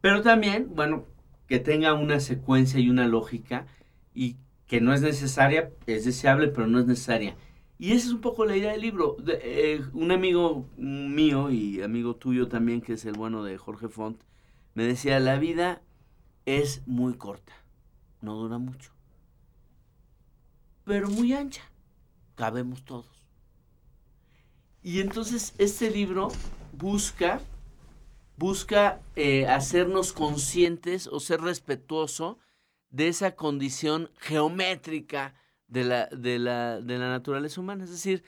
Pero 0.00 0.22
también, 0.22 0.70
bueno, 0.74 1.06
que 1.48 1.58
tenga 1.58 1.94
una 1.94 2.20
secuencia 2.20 2.80
y 2.80 2.90
una 2.90 3.06
lógica 3.06 3.66
y 4.14 4.36
que 4.66 4.80
no 4.80 4.92
es 4.92 5.00
necesaria, 5.00 5.70
es 5.86 6.04
deseable, 6.04 6.48
pero 6.48 6.66
no 6.66 6.78
es 6.78 6.86
necesaria. 6.86 7.36
Y 7.78 7.92
esa 7.92 8.06
es 8.06 8.12
un 8.12 8.20
poco 8.20 8.44
la 8.44 8.56
idea 8.56 8.72
del 8.72 8.82
libro. 8.82 9.16
Eh, 9.26 9.82
un 9.92 10.12
amigo 10.12 10.68
mío 10.76 11.50
y 11.50 11.82
amigo 11.82 12.16
tuyo 12.16 12.48
también, 12.48 12.80
que 12.80 12.94
es 12.94 13.04
el 13.04 13.14
bueno 13.14 13.42
de 13.44 13.58
Jorge 13.58 13.88
Font, 13.88 14.20
me 14.74 14.84
decía, 14.84 15.18
la 15.20 15.38
vida 15.38 15.82
es 16.46 16.86
muy 16.86 17.14
corta, 17.14 17.52
no 18.20 18.34
dura 18.34 18.58
mucho, 18.58 18.92
pero 20.84 21.08
muy 21.08 21.32
ancha, 21.32 21.62
cabemos 22.34 22.84
todos. 22.84 23.06
Y 24.82 25.00
entonces 25.00 25.54
este 25.58 25.90
libro 25.90 26.28
busca 26.72 27.40
busca 28.36 29.00
eh, 29.16 29.46
hacernos 29.46 30.12
conscientes 30.12 31.06
o 31.06 31.20
ser 31.20 31.40
respetuoso 31.40 32.38
de 32.90 33.08
esa 33.08 33.34
condición 33.34 34.10
geométrica 34.18 35.34
de 35.68 35.84
la, 35.84 36.06
de 36.06 36.38
la, 36.38 36.80
de 36.80 36.98
la 36.98 37.08
naturaleza 37.08 37.60
humana. 37.60 37.84
Es 37.84 37.90
decir, 37.90 38.24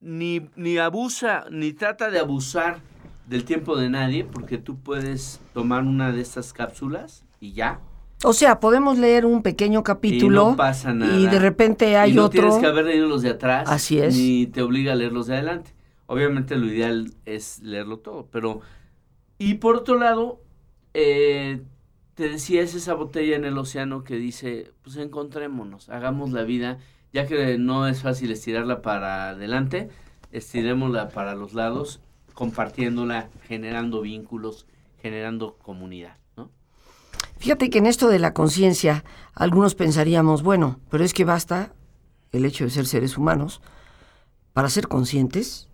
ni, 0.00 0.48
ni 0.56 0.78
abusa, 0.78 1.46
ni 1.50 1.72
trata 1.72 2.10
de 2.10 2.18
abusar 2.18 2.80
del 3.26 3.44
tiempo 3.44 3.76
de 3.76 3.88
nadie, 3.88 4.24
porque 4.24 4.58
tú 4.58 4.78
puedes 4.78 5.40
tomar 5.54 5.84
una 5.84 6.12
de 6.12 6.20
estas 6.20 6.52
cápsulas 6.52 7.24
y 7.42 7.52
ya. 7.52 7.80
O 8.24 8.32
sea, 8.32 8.60
podemos 8.60 8.98
leer 8.98 9.26
un 9.26 9.42
pequeño 9.42 9.82
capítulo 9.82 10.42
y, 10.42 10.50
no 10.50 10.56
pasa 10.56 10.94
nada. 10.94 11.18
y 11.18 11.26
de 11.26 11.40
repente 11.40 11.96
hay 11.96 12.12
y 12.12 12.14
no 12.14 12.26
otro. 12.26 12.40
tienes 12.40 12.58
que 12.58 12.66
haber 12.66 12.84
leído 12.84 13.08
los 13.08 13.22
de 13.22 13.30
atrás. 13.30 13.68
Así 13.68 13.98
es. 13.98 14.16
Ni 14.16 14.46
te 14.46 14.62
obliga 14.62 14.92
a 14.92 14.94
leer 14.94 15.12
los 15.12 15.26
de 15.26 15.34
adelante. 15.34 15.74
Obviamente 16.06 16.56
lo 16.56 16.66
ideal 16.66 17.12
es 17.26 17.60
leerlo 17.60 17.98
todo, 17.98 18.28
pero 18.30 18.60
y 19.38 19.54
por 19.54 19.74
otro 19.74 19.98
lado, 19.98 20.40
eh, 20.94 21.62
te 22.14 22.28
decía, 22.28 22.62
es 22.62 22.76
esa 22.76 22.94
botella 22.94 23.34
en 23.34 23.44
el 23.44 23.58
océano 23.58 24.04
que 24.04 24.14
dice, 24.14 24.70
pues 24.82 24.96
encontrémonos, 24.98 25.88
hagamos 25.88 26.30
la 26.30 26.44
vida, 26.44 26.78
ya 27.12 27.26
que 27.26 27.58
no 27.58 27.88
es 27.88 28.02
fácil 28.02 28.30
estirarla 28.30 28.82
para 28.82 29.30
adelante, 29.30 29.88
estirémosla 30.30 31.08
para 31.08 31.34
los 31.34 31.54
lados, 31.54 32.00
compartiéndola, 32.34 33.30
generando 33.48 34.00
vínculos, 34.00 34.66
generando 35.00 35.56
comunidad. 35.56 36.21
Fíjate 37.42 37.70
que 37.70 37.78
en 37.78 37.86
esto 37.86 38.06
de 38.06 38.20
la 38.20 38.34
conciencia, 38.34 39.02
algunos 39.34 39.74
pensaríamos, 39.74 40.44
bueno, 40.44 40.78
pero 40.88 41.02
es 41.02 41.12
que 41.12 41.24
basta 41.24 41.72
el 42.30 42.44
hecho 42.44 42.62
de 42.62 42.70
ser 42.70 42.86
seres 42.86 43.18
humanos 43.18 43.60
para 44.52 44.70
ser 44.70 44.86
conscientes, 44.86 45.68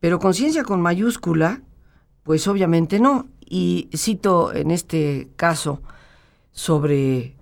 pero 0.00 0.18
conciencia 0.18 0.64
con 0.64 0.80
mayúscula 0.80 1.60
pues 2.22 2.48
obviamente 2.48 3.00
no. 3.00 3.28
Y 3.44 3.90
cito 3.94 4.54
en 4.54 4.70
este 4.70 5.28
caso 5.36 5.82
sobre 6.52 7.36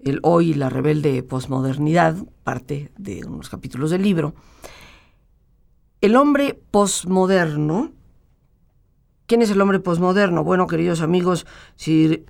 el 0.00 0.18
hoy 0.24 0.52
la 0.54 0.68
rebelde 0.68 1.22
posmodernidad, 1.22 2.16
parte 2.42 2.90
de 2.98 3.24
unos 3.24 3.50
capítulos 3.50 3.92
del 3.92 4.02
libro. 4.02 4.34
El 6.00 6.16
hombre 6.16 6.60
posmoderno, 6.72 7.92
¿quién 9.26 9.42
es 9.42 9.50
el 9.52 9.60
hombre 9.60 9.78
posmoderno? 9.78 10.42
Bueno, 10.42 10.66
queridos 10.66 11.02
amigos, 11.02 11.46
si 11.76 12.26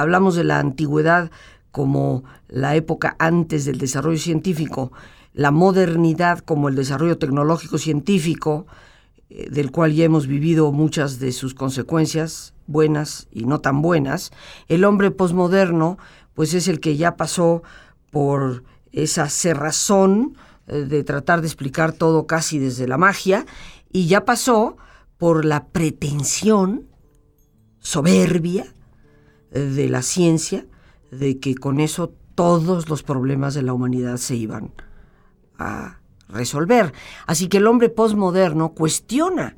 hablamos 0.00 0.34
de 0.34 0.44
la 0.44 0.58
antigüedad 0.58 1.30
como 1.70 2.24
la 2.48 2.74
época 2.74 3.16
antes 3.18 3.64
del 3.64 3.78
desarrollo 3.78 4.18
científico, 4.18 4.92
la 5.32 5.50
modernidad 5.50 6.40
como 6.40 6.68
el 6.68 6.74
desarrollo 6.74 7.18
tecnológico 7.18 7.78
científico, 7.78 8.66
eh, 9.28 9.48
del 9.50 9.70
cual 9.70 9.92
ya 9.92 10.04
hemos 10.04 10.26
vivido 10.26 10.72
muchas 10.72 11.20
de 11.20 11.32
sus 11.32 11.54
consecuencias, 11.54 12.54
buenas 12.66 13.28
y 13.30 13.44
no 13.44 13.60
tan 13.60 13.82
buenas, 13.82 14.32
el 14.68 14.84
hombre 14.84 15.10
posmoderno, 15.10 15.98
pues 16.34 16.54
es 16.54 16.68
el 16.68 16.80
que 16.80 16.96
ya 16.96 17.16
pasó 17.16 17.62
por 18.10 18.64
esa 18.92 19.28
cerrazón 19.28 20.36
eh, 20.66 20.84
de 20.84 21.04
tratar 21.04 21.40
de 21.40 21.46
explicar 21.46 21.92
todo 21.92 22.26
casi 22.26 22.58
desde 22.58 22.88
la 22.88 22.98
magia, 22.98 23.46
y 23.92 24.06
ya 24.06 24.24
pasó 24.24 24.76
por 25.16 25.44
la 25.44 25.66
pretensión 25.68 26.88
soberbia 27.78 28.66
de 29.50 29.88
la 29.88 30.02
ciencia, 30.02 30.66
de 31.10 31.38
que 31.38 31.54
con 31.54 31.80
eso 31.80 32.12
todos 32.34 32.88
los 32.88 33.02
problemas 33.02 33.54
de 33.54 33.62
la 33.62 33.72
humanidad 33.72 34.16
se 34.16 34.36
iban 34.36 34.72
a 35.58 36.00
resolver. 36.28 36.92
Así 37.26 37.48
que 37.48 37.58
el 37.58 37.66
hombre 37.66 37.88
posmoderno 37.88 38.72
cuestiona 38.74 39.56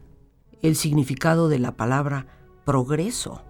el 0.62 0.76
significado 0.76 1.48
de 1.48 1.58
la 1.58 1.76
palabra 1.76 2.26
progreso. 2.64 3.42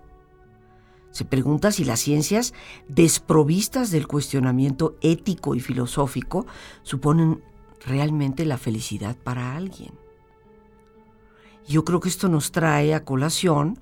Se 1.11 1.25
pregunta 1.25 1.73
si 1.73 1.85
las 1.85 2.01
ciencias, 2.01 2.55
desprovistas 2.89 3.91
del 3.91 4.07
cuestionamiento 4.07 4.97
ético 5.03 5.55
y 5.55 5.61
filosófico, 5.61 6.47
suponen 6.83 7.43
realmente 7.85 8.47
la 8.47 8.57
felicidad 8.57 9.17
para 9.17 9.55
alguien. 9.55 9.93
Yo 11.69 11.85
creo 11.85 12.01
que 12.01 12.09
esto 12.09 12.29
nos 12.29 12.51
trae 12.51 12.95
a 12.95 13.05
colación 13.05 13.79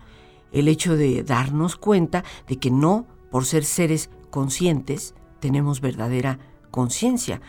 el 0.52 0.69
hecho 0.69 0.97
de 0.97 1.23
darnos 1.23 1.76
cuenta 1.76 2.25
de 2.49 2.57
que 2.57 2.71
no 2.71 3.07
por 3.30 3.45
ser 3.45 3.64
seres 3.64 4.11
conscientes 4.30 5.14
tenemos 5.40 5.80
verdadera 5.80 6.38
conciencia 6.71 7.40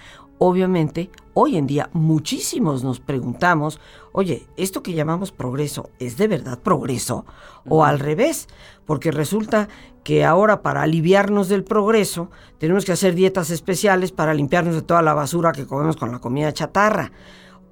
obviamente, 0.43 1.11
hoy 1.35 1.55
en 1.55 1.67
día 1.67 1.91
muchísimos 1.93 2.83
nos 2.83 2.99
preguntamos, 2.99 3.79
oye, 4.11 4.47
¿esto 4.57 4.81
que 4.81 4.93
llamamos 4.93 5.31
progreso 5.31 5.91
es 5.99 6.17
de 6.17 6.27
verdad 6.27 6.57
progreso? 6.57 7.27
O 7.69 7.85
al 7.85 7.99
revés, 7.99 8.47
porque 8.87 9.11
resulta 9.11 9.69
que 10.03 10.25
ahora 10.25 10.63
para 10.63 10.81
aliviarnos 10.81 11.47
del 11.47 11.63
progreso 11.63 12.31
tenemos 12.57 12.85
que 12.85 12.91
hacer 12.91 13.13
dietas 13.13 13.51
especiales 13.51 14.11
para 14.11 14.33
limpiarnos 14.33 14.73
de 14.73 14.81
toda 14.81 15.03
la 15.03 15.13
basura 15.13 15.51
que 15.51 15.67
comemos 15.67 15.95
con 15.95 16.11
la 16.11 16.17
comida 16.17 16.51
chatarra. 16.53 17.11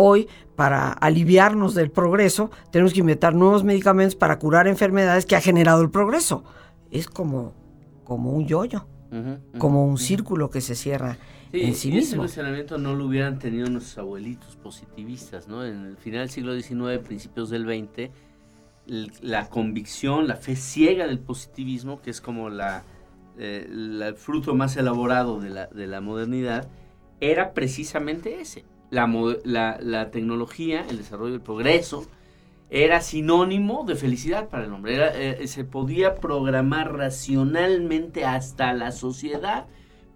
Hoy, 0.02 0.30
para 0.56 0.94
aliviarnos 0.94 1.76
del 1.76 1.92
progreso, 1.92 2.52
tenemos 2.72 2.94
que 2.94 3.02
inventar 3.02 3.36
nuevos 3.36 3.66
medicamentos 3.66 4.16
para 4.16 4.40
curar 4.40 4.66
enfermedades 4.70 5.26
que 5.26 5.36
ha 5.36 5.42
generado 5.42 5.82
el 5.82 5.90
progreso. 5.90 6.46
Es 6.90 7.08
como, 7.08 7.54
como 8.06 8.32
un 8.32 8.48
yoyo. 8.48 8.88
como 9.58 9.86
un 9.86 9.98
círculo 9.98 10.50
que 10.50 10.62
se 10.62 10.76
cierra 10.76 11.18
en 11.52 11.76
sí 11.76 11.90
y 11.90 11.92
mismo. 11.96 12.08
Ese 12.08 12.18
cuestionamiento 12.18 12.78
no 12.78 12.96
lo 12.96 13.08
hubieran 13.08 13.40
tenido 13.40 13.70
nuestros 13.70 13.98
abuelitos 13.98 14.56
positivistas, 14.56 15.50
¿no? 15.50 15.66
En 15.66 15.84
el 15.88 15.98
final 15.98 16.22
del 16.22 16.30
siglo 16.30 16.58
XIX, 16.58 17.06
principios 17.06 17.50
del 17.50 17.66
XX, 17.66 18.10
la 19.22 19.50
convicción, 19.50 20.30
la 20.30 20.38
fe 20.38 20.56
ciega 20.56 21.08
del 21.08 21.20
positivismo, 21.20 22.02
que 22.02 22.12
es 22.12 22.22
como 22.22 22.50
la, 22.50 22.84
eh, 23.38 23.68
el 23.70 24.16
fruto 24.16 24.56
más 24.56 24.78
elaborado 24.78 25.42
de 25.42 25.50
la, 25.50 25.68
de 25.68 25.88
la 25.88 26.00
modernidad, 26.00 26.70
era 27.20 27.54
precisamente 27.54 28.40
ese. 28.40 28.64
La, 28.90 29.08
la, 29.44 29.78
la, 29.82 30.12
tecnología, 30.12 30.86
el 30.90 30.98
desarrollo, 30.98 31.36
el 31.36 31.42
progreso, 31.42 32.08
era 32.70 33.02
sinónimo 33.02 33.84
de 33.86 33.96
felicidad 33.96 34.50
para 34.50 34.66
el 34.66 34.74
hombre. 34.74 34.98
Eh, 35.14 35.48
se 35.48 35.64
podía 35.64 36.16
programar 36.16 36.96
racionalmente 36.96 38.26
hasta 38.26 38.74
la 38.74 38.92
sociedad, 38.92 39.68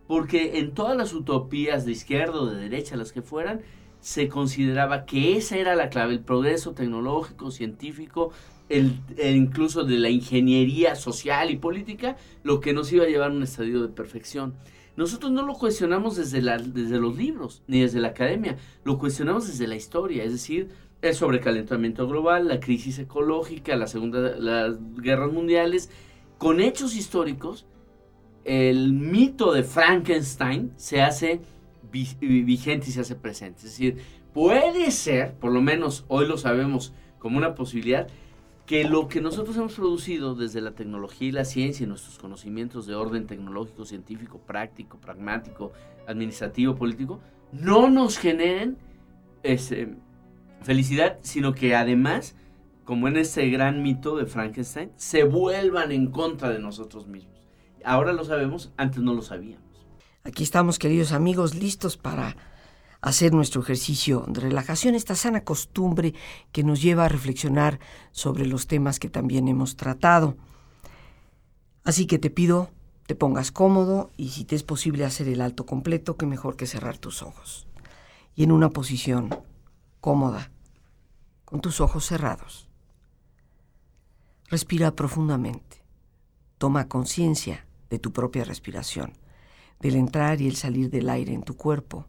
porque 0.07 0.59
en 0.59 0.73
todas 0.73 0.97
las 0.97 1.13
utopías 1.13 1.85
de 1.85 1.91
izquierda 1.91 2.41
o 2.41 2.45
de 2.47 2.61
derecha, 2.61 2.95
las 2.95 3.11
que 3.11 3.21
fueran, 3.21 3.61
se 4.03 4.27
consideraba 4.27 5.05
que 5.05 5.37
esa 5.37 5.57
era 5.57 5.75
la 5.75 5.89
clave, 5.89 6.13
el 6.13 6.19
progreso 6.19 6.73
tecnológico, 6.73 7.51
científico, 7.51 8.31
el, 8.67 8.99
incluso 9.23 9.83
de 9.83 9.97
la 9.97 10.09
ingeniería 10.09 10.95
social 10.95 11.51
y 11.51 11.57
política, 11.57 12.17
lo 12.43 12.59
que 12.59 12.73
nos 12.73 12.91
iba 12.91 13.05
a 13.05 13.07
llevar 13.07 13.31
a 13.31 13.33
un 13.33 13.43
estadio 13.43 13.81
de 13.81 13.87
perfección. 13.87 14.55
Nosotros 14.95 15.31
no 15.31 15.43
lo 15.45 15.53
cuestionamos 15.53 16.15
desde, 16.15 16.41
los 16.41 17.17
libros, 17.17 17.63
ni 17.67 17.81
desde 17.81 17.99
la 17.99 18.09
academia, 18.09 18.57
lo 18.83 18.99
cuestionamos 18.99 19.47
desde 19.47 19.67
la 19.67 19.75
historia, 19.75 20.23
es 20.23 20.31
decir, 20.31 20.69
el 21.01 21.15
sobrecalentamiento 21.15 22.07
global, 22.07 22.47
la 22.47 22.59
crisis 22.59 22.99
ecológica, 22.99 23.75
la 23.75 23.87
segunda, 23.87 24.35
las 24.37 24.75
guerras 24.97 25.31
mundiales, 25.31 25.89
con 26.37 26.59
hechos 26.59 26.95
históricos, 26.95 27.65
el 28.43 28.93
mito 28.93 29.51
de 29.53 29.63
Frankenstein 29.63 30.73
se 30.75 31.01
hace 31.01 31.41
vigente 31.91 32.89
y 32.89 32.91
se 32.91 33.01
hace 33.01 33.15
presente. 33.15 33.59
Es 33.59 33.63
decir, 33.63 33.97
puede 34.33 34.91
ser, 34.91 35.33
por 35.35 35.51
lo 35.51 35.61
menos 35.61 36.05
hoy 36.07 36.27
lo 36.27 36.37
sabemos 36.37 36.93
como 37.19 37.37
una 37.37 37.55
posibilidad, 37.55 38.07
que 38.65 38.85
lo 38.85 39.07
que 39.07 39.21
nosotros 39.21 39.57
hemos 39.57 39.73
producido 39.73 40.35
desde 40.35 40.61
la 40.61 40.71
tecnología 40.71 41.27
y 41.27 41.31
la 41.31 41.45
ciencia 41.45 41.83
y 41.83 41.87
nuestros 41.87 42.17
conocimientos 42.17 42.87
de 42.87 42.95
orden 42.95 43.27
tecnológico, 43.27 43.85
científico, 43.85 44.39
práctico, 44.39 44.97
pragmático, 44.99 45.73
administrativo, 46.07 46.75
político, 46.75 47.19
no 47.51 47.89
nos 47.89 48.17
generen 48.17 48.77
ese, 49.43 49.95
felicidad, 50.61 51.19
sino 51.21 51.53
que 51.53 51.75
además, 51.75 52.35
como 52.85 53.07
en 53.07 53.17
ese 53.17 53.49
gran 53.49 53.83
mito 53.83 54.15
de 54.15 54.25
Frankenstein, 54.25 54.91
se 54.95 55.23
vuelvan 55.23 55.91
en 55.91 56.07
contra 56.07 56.49
de 56.49 56.59
nosotros 56.59 57.07
mismos. 57.07 57.33
Ahora 57.83 58.13
lo 58.13 58.23
sabemos, 58.23 58.71
antes 58.77 59.01
no 59.01 59.13
lo 59.13 59.21
sabíamos. 59.21 59.61
Aquí 60.23 60.43
estamos, 60.43 60.79
queridos 60.79 61.11
amigos, 61.11 61.53
listos 61.53 61.97
para 61.97 62.37
hacer 63.03 63.33
nuestro 63.33 63.61
ejercicio 63.61 64.23
de 64.29 64.39
relajación, 64.39 64.95
esta 64.95 65.15
sana 65.15 65.43
costumbre 65.43 66.13
que 66.53 66.63
nos 66.63 66.81
lleva 66.81 67.03
a 67.03 67.09
reflexionar 67.09 67.81
sobre 68.11 68.45
los 68.47 68.65
temas 68.65 68.97
que 68.97 69.09
también 69.09 69.49
hemos 69.49 69.75
tratado. 69.75 70.37
Así 71.83 72.07
que 72.07 72.17
te 72.17 72.29
pido 72.29 72.69
te 73.05 73.15
pongas 73.15 73.51
cómodo 73.51 74.11
y 74.15 74.29
si 74.29 74.45
te 74.45 74.55
es 74.55 74.63
posible 74.63 75.03
hacer 75.03 75.27
el 75.27 75.41
alto 75.41 75.65
completo, 75.65 76.15
que 76.15 76.25
mejor 76.25 76.55
que 76.55 76.65
cerrar 76.65 76.97
tus 76.97 77.21
ojos. 77.21 77.67
Y 78.33 78.43
en 78.43 78.53
una 78.53 78.69
posición 78.69 79.29
cómoda, 79.99 80.49
con 81.43 81.59
tus 81.59 81.81
ojos 81.81 82.05
cerrados. 82.05 82.69
Respira 84.47 84.95
profundamente. 84.95 85.83
Toma 86.57 86.87
conciencia 86.87 87.65
de 87.89 87.99
tu 87.99 88.13
propia 88.13 88.45
respiración, 88.45 89.11
del 89.81 89.95
entrar 89.95 90.39
y 90.39 90.47
el 90.47 90.55
salir 90.55 90.89
del 90.89 91.09
aire 91.09 91.33
en 91.33 91.43
tu 91.43 91.57
cuerpo 91.57 92.07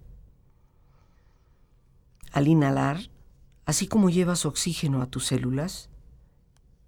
al 2.35 2.49
inhalar, 2.49 2.99
así 3.65 3.87
como 3.87 4.11
llevas 4.11 4.45
oxígeno 4.45 5.03
a 5.03 5.07
tus 5.07 5.27
células, 5.27 5.89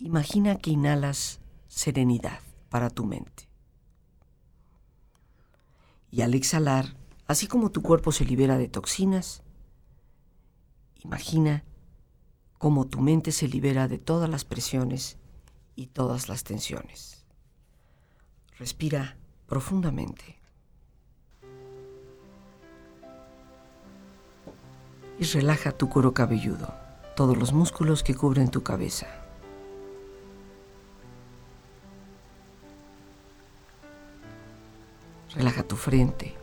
imagina 0.00 0.56
que 0.56 0.72
inhalas 0.72 1.38
serenidad 1.68 2.40
para 2.68 2.90
tu 2.90 3.04
mente. 3.04 3.48
Y 6.10 6.22
al 6.22 6.34
exhalar, 6.34 6.96
así 7.28 7.46
como 7.46 7.70
tu 7.70 7.80
cuerpo 7.80 8.10
se 8.10 8.24
libera 8.24 8.58
de 8.58 8.66
toxinas, 8.66 9.44
imagina 11.04 11.62
cómo 12.58 12.88
tu 12.88 13.00
mente 13.00 13.30
se 13.30 13.46
libera 13.46 13.86
de 13.86 13.98
todas 13.98 14.28
las 14.28 14.44
presiones 14.44 15.16
y 15.76 15.86
todas 15.86 16.28
las 16.28 16.42
tensiones. 16.42 17.24
Respira 18.58 19.16
profundamente. 19.46 20.40
Y 25.18 25.24
relaja 25.24 25.72
tu 25.72 25.88
cuero 25.88 26.12
cabelludo, 26.12 26.74
todos 27.14 27.36
los 27.36 27.52
músculos 27.52 28.02
que 28.02 28.14
cubren 28.14 28.50
tu 28.50 28.62
cabeza. 28.62 29.06
Relaja 35.34 35.62
tu 35.62 35.76
frente, 35.76 36.34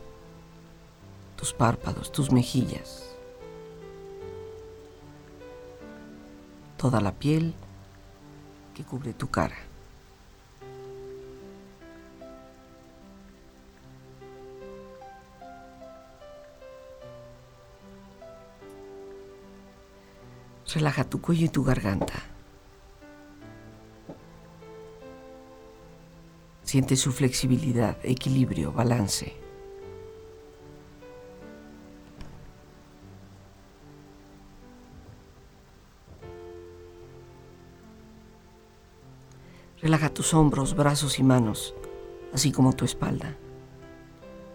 tus 1.36 1.52
párpados, 1.52 2.12
tus 2.12 2.30
mejillas, 2.30 3.04
toda 6.76 7.00
la 7.00 7.12
piel 7.12 7.54
que 8.74 8.84
cubre 8.84 9.12
tu 9.12 9.30
cara. 9.30 9.73
Relaja 20.74 21.04
tu 21.04 21.20
cuello 21.20 21.46
y 21.46 21.48
tu 21.48 21.62
garganta. 21.62 22.14
Siente 26.64 26.96
su 26.96 27.12
flexibilidad, 27.12 27.96
equilibrio, 28.02 28.72
balance. 28.72 29.36
Relaja 39.80 40.12
tus 40.12 40.34
hombros, 40.34 40.74
brazos 40.74 41.20
y 41.20 41.22
manos, 41.22 41.72
así 42.32 42.50
como 42.50 42.72
tu 42.72 42.84
espalda. 42.84 43.36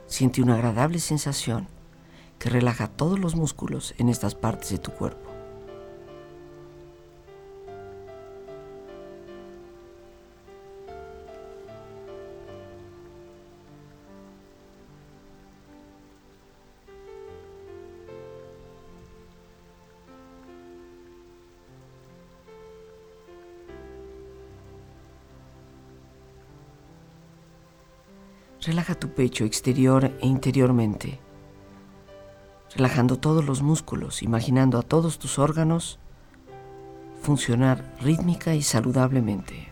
Siente 0.06 0.42
una 0.42 0.56
agradable 0.56 1.00
sensación 1.00 1.70
que 2.40 2.50
relaja 2.50 2.88
todos 2.88 3.18
los 3.20 3.36
músculos 3.36 3.94
en 4.00 4.10
estas 4.10 4.36
partes 4.36 4.72
de 4.72 4.80
tu 4.80 4.92
cuerpo. 4.92 5.29
Relaja 28.62 28.94
tu 28.94 29.08
pecho 29.08 29.46
exterior 29.46 30.12
e 30.20 30.28
interiormente, 30.28 31.18
relajando 32.76 33.18
todos 33.18 33.46
los 33.46 33.62
músculos, 33.62 34.22
imaginando 34.22 34.78
a 34.78 34.82
todos 34.82 35.18
tus 35.18 35.40
órganos 35.40 35.98
funcionar 37.22 37.96
rítmica 38.02 38.56
y 38.56 38.62
saludablemente. 38.62 39.70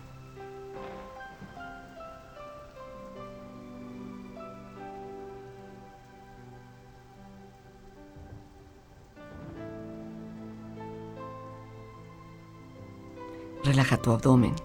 Relaja 13.65 13.97
tu 13.97 14.11
abdomen 14.11 14.55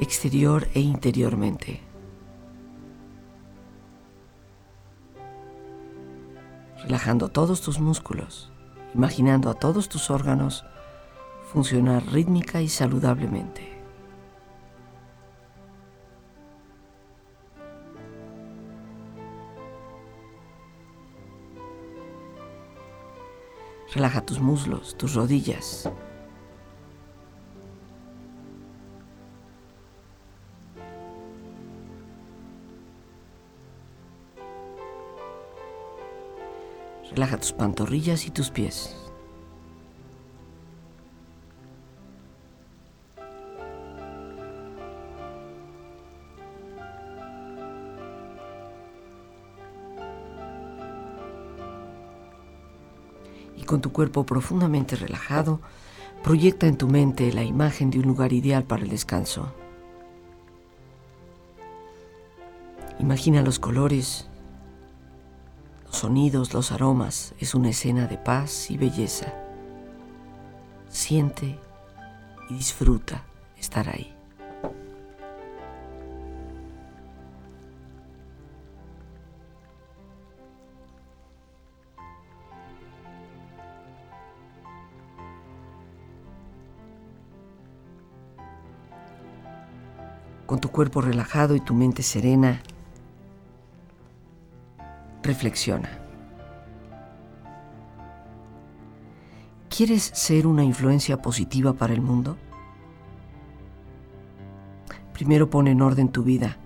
exterior 0.00 0.68
e 0.74 0.80
interiormente. 0.80 1.80
Relajando 6.82 7.28
todos 7.28 7.60
tus 7.60 7.80
músculos, 7.80 8.52
imaginando 8.94 9.50
a 9.50 9.54
todos 9.54 9.88
tus 9.88 10.10
órganos 10.10 10.64
funcionar 11.52 12.04
rítmica 12.12 12.60
y 12.60 12.68
saludablemente. 12.68 13.76
Relaja 23.94 24.20
tus 24.20 24.40
muslos, 24.40 24.94
tus 24.98 25.14
rodillas, 25.14 25.90
Relaja 37.16 37.38
tus 37.38 37.52
pantorrillas 37.54 38.26
y 38.26 38.30
tus 38.30 38.50
pies. 38.50 38.94
Y 53.56 53.62
con 53.62 53.80
tu 53.80 53.92
cuerpo 53.92 54.26
profundamente 54.26 54.94
relajado, 54.94 55.60
proyecta 56.22 56.66
en 56.66 56.76
tu 56.76 56.86
mente 56.86 57.32
la 57.32 57.44
imagen 57.44 57.90
de 57.90 58.00
un 58.00 58.08
lugar 58.08 58.34
ideal 58.34 58.64
para 58.64 58.82
el 58.82 58.90
descanso. 58.90 59.54
Imagina 62.98 63.40
los 63.40 63.58
colores, 63.58 64.28
sonidos, 65.96 66.52
los 66.52 66.72
aromas. 66.72 67.34
Es 67.38 67.54
una 67.54 67.70
escena 67.70 68.06
de 68.06 68.18
paz 68.18 68.70
y 68.70 68.76
belleza. 68.76 69.32
Siente 70.88 71.58
y 72.48 72.54
disfruta 72.54 73.24
estar 73.58 73.88
ahí. 73.88 74.12
Con 90.46 90.60
tu 90.60 90.70
cuerpo 90.70 91.00
relajado 91.00 91.56
y 91.56 91.60
tu 91.60 91.74
mente 91.74 92.04
serena, 92.04 92.62
reflexiona. 95.26 95.90
¿Quieres 99.68 100.02
ser 100.14 100.46
una 100.46 100.64
influencia 100.64 101.20
positiva 101.20 101.74
para 101.74 101.92
el 101.92 102.00
mundo? 102.00 102.38
Primero 105.12 105.50
pon 105.50 105.68
en 105.68 105.82
orden 105.82 106.08
tu 106.08 106.22
vida. 106.22 106.56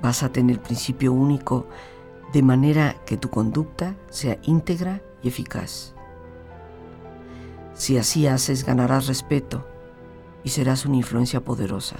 Vas 0.00 0.22
a 0.22 0.28
tener 0.28 0.60
principio 0.60 1.12
único 1.12 1.66
de 2.32 2.42
manera 2.42 2.96
que 3.06 3.16
tu 3.16 3.30
conducta 3.30 3.96
sea 4.10 4.38
íntegra 4.42 5.00
y 5.22 5.28
eficaz. 5.28 5.94
Si 7.72 7.98
así 7.98 8.26
haces, 8.26 8.64
ganarás 8.64 9.08
respeto 9.08 9.66
y 10.44 10.50
serás 10.50 10.86
una 10.86 10.96
influencia 10.96 11.42
poderosa. 11.42 11.96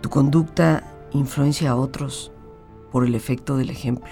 Tu 0.00 0.08
conducta 0.08 0.84
influencia 1.12 1.72
a 1.72 1.76
otros 1.76 2.32
por 2.92 3.04
el 3.04 3.14
efecto 3.14 3.56
del 3.56 3.70
ejemplo. 3.70 4.10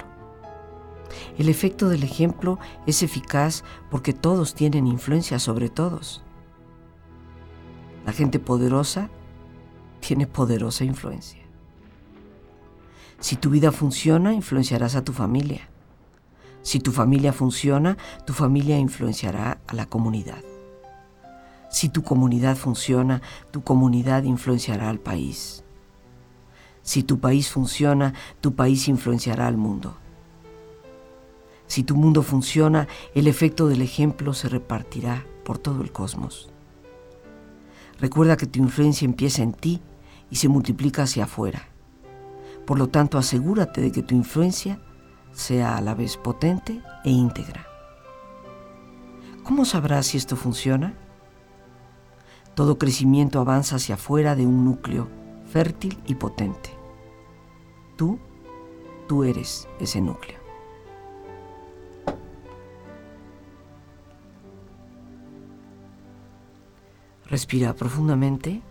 El 1.38 1.48
efecto 1.48 1.88
del 1.88 2.02
ejemplo 2.02 2.58
es 2.86 3.02
eficaz 3.02 3.62
porque 3.90 4.12
todos 4.12 4.54
tienen 4.54 4.86
influencia 4.86 5.38
sobre 5.38 5.68
todos. 5.68 6.24
La 8.06 8.12
gente 8.12 8.38
poderosa 8.38 9.10
tiene 10.00 10.26
poderosa 10.26 10.84
influencia. 10.84 11.40
Si 13.20 13.36
tu 13.36 13.50
vida 13.50 13.70
funciona, 13.70 14.32
influenciarás 14.32 14.96
a 14.96 15.04
tu 15.04 15.12
familia. 15.12 15.68
Si 16.62 16.80
tu 16.80 16.90
familia 16.90 17.32
funciona, 17.32 17.98
tu 18.26 18.32
familia 18.32 18.78
influenciará 18.78 19.60
a 19.66 19.74
la 19.74 19.86
comunidad. 19.86 20.42
Si 21.70 21.88
tu 21.88 22.02
comunidad 22.02 22.56
funciona, 22.56 23.22
tu 23.50 23.62
comunidad 23.62 24.24
influenciará 24.24 24.88
al 24.88 24.98
país. 24.98 25.64
Si 26.82 27.02
tu 27.02 27.20
país 27.20 27.50
funciona, 27.50 28.14
tu 28.40 28.54
país 28.54 28.88
influenciará 28.88 29.46
al 29.46 29.56
mundo. 29.56 29.96
Si 31.66 31.84
tu 31.84 31.94
mundo 31.94 32.22
funciona, 32.22 32.88
el 33.14 33.26
efecto 33.26 33.68
del 33.68 33.82
ejemplo 33.82 34.34
se 34.34 34.48
repartirá 34.48 35.24
por 35.44 35.58
todo 35.58 35.82
el 35.82 35.92
cosmos. 35.92 36.50
Recuerda 38.00 38.36
que 38.36 38.46
tu 38.46 38.58
influencia 38.58 39.04
empieza 39.04 39.42
en 39.42 39.52
ti 39.52 39.80
y 40.30 40.36
se 40.36 40.48
multiplica 40.48 41.02
hacia 41.02 41.24
afuera. 41.24 41.68
Por 42.66 42.78
lo 42.78 42.88
tanto, 42.88 43.18
asegúrate 43.18 43.80
de 43.80 43.92
que 43.92 44.02
tu 44.02 44.14
influencia 44.14 44.80
sea 45.32 45.76
a 45.76 45.80
la 45.80 45.94
vez 45.94 46.16
potente 46.16 46.80
e 47.04 47.10
íntegra. 47.10 47.66
¿Cómo 49.44 49.64
sabrás 49.64 50.06
si 50.06 50.18
esto 50.18 50.36
funciona? 50.36 50.94
Todo 52.54 52.78
crecimiento 52.78 53.38
avanza 53.40 53.76
hacia 53.76 53.94
afuera 53.94 54.34
de 54.34 54.46
un 54.46 54.64
núcleo 54.64 55.19
fértil 55.50 55.98
y 56.06 56.14
potente. 56.14 56.70
Tú, 57.96 58.18
tú 59.08 59.24
eres 59.24 59.68
ese 59.80 60.00
núcleo. 60.00 60.38
Respira 67.26 67.74
profundamente. 67.74 68.62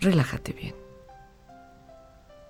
Relájate 0.00 0.52
bien. 0.52 0.74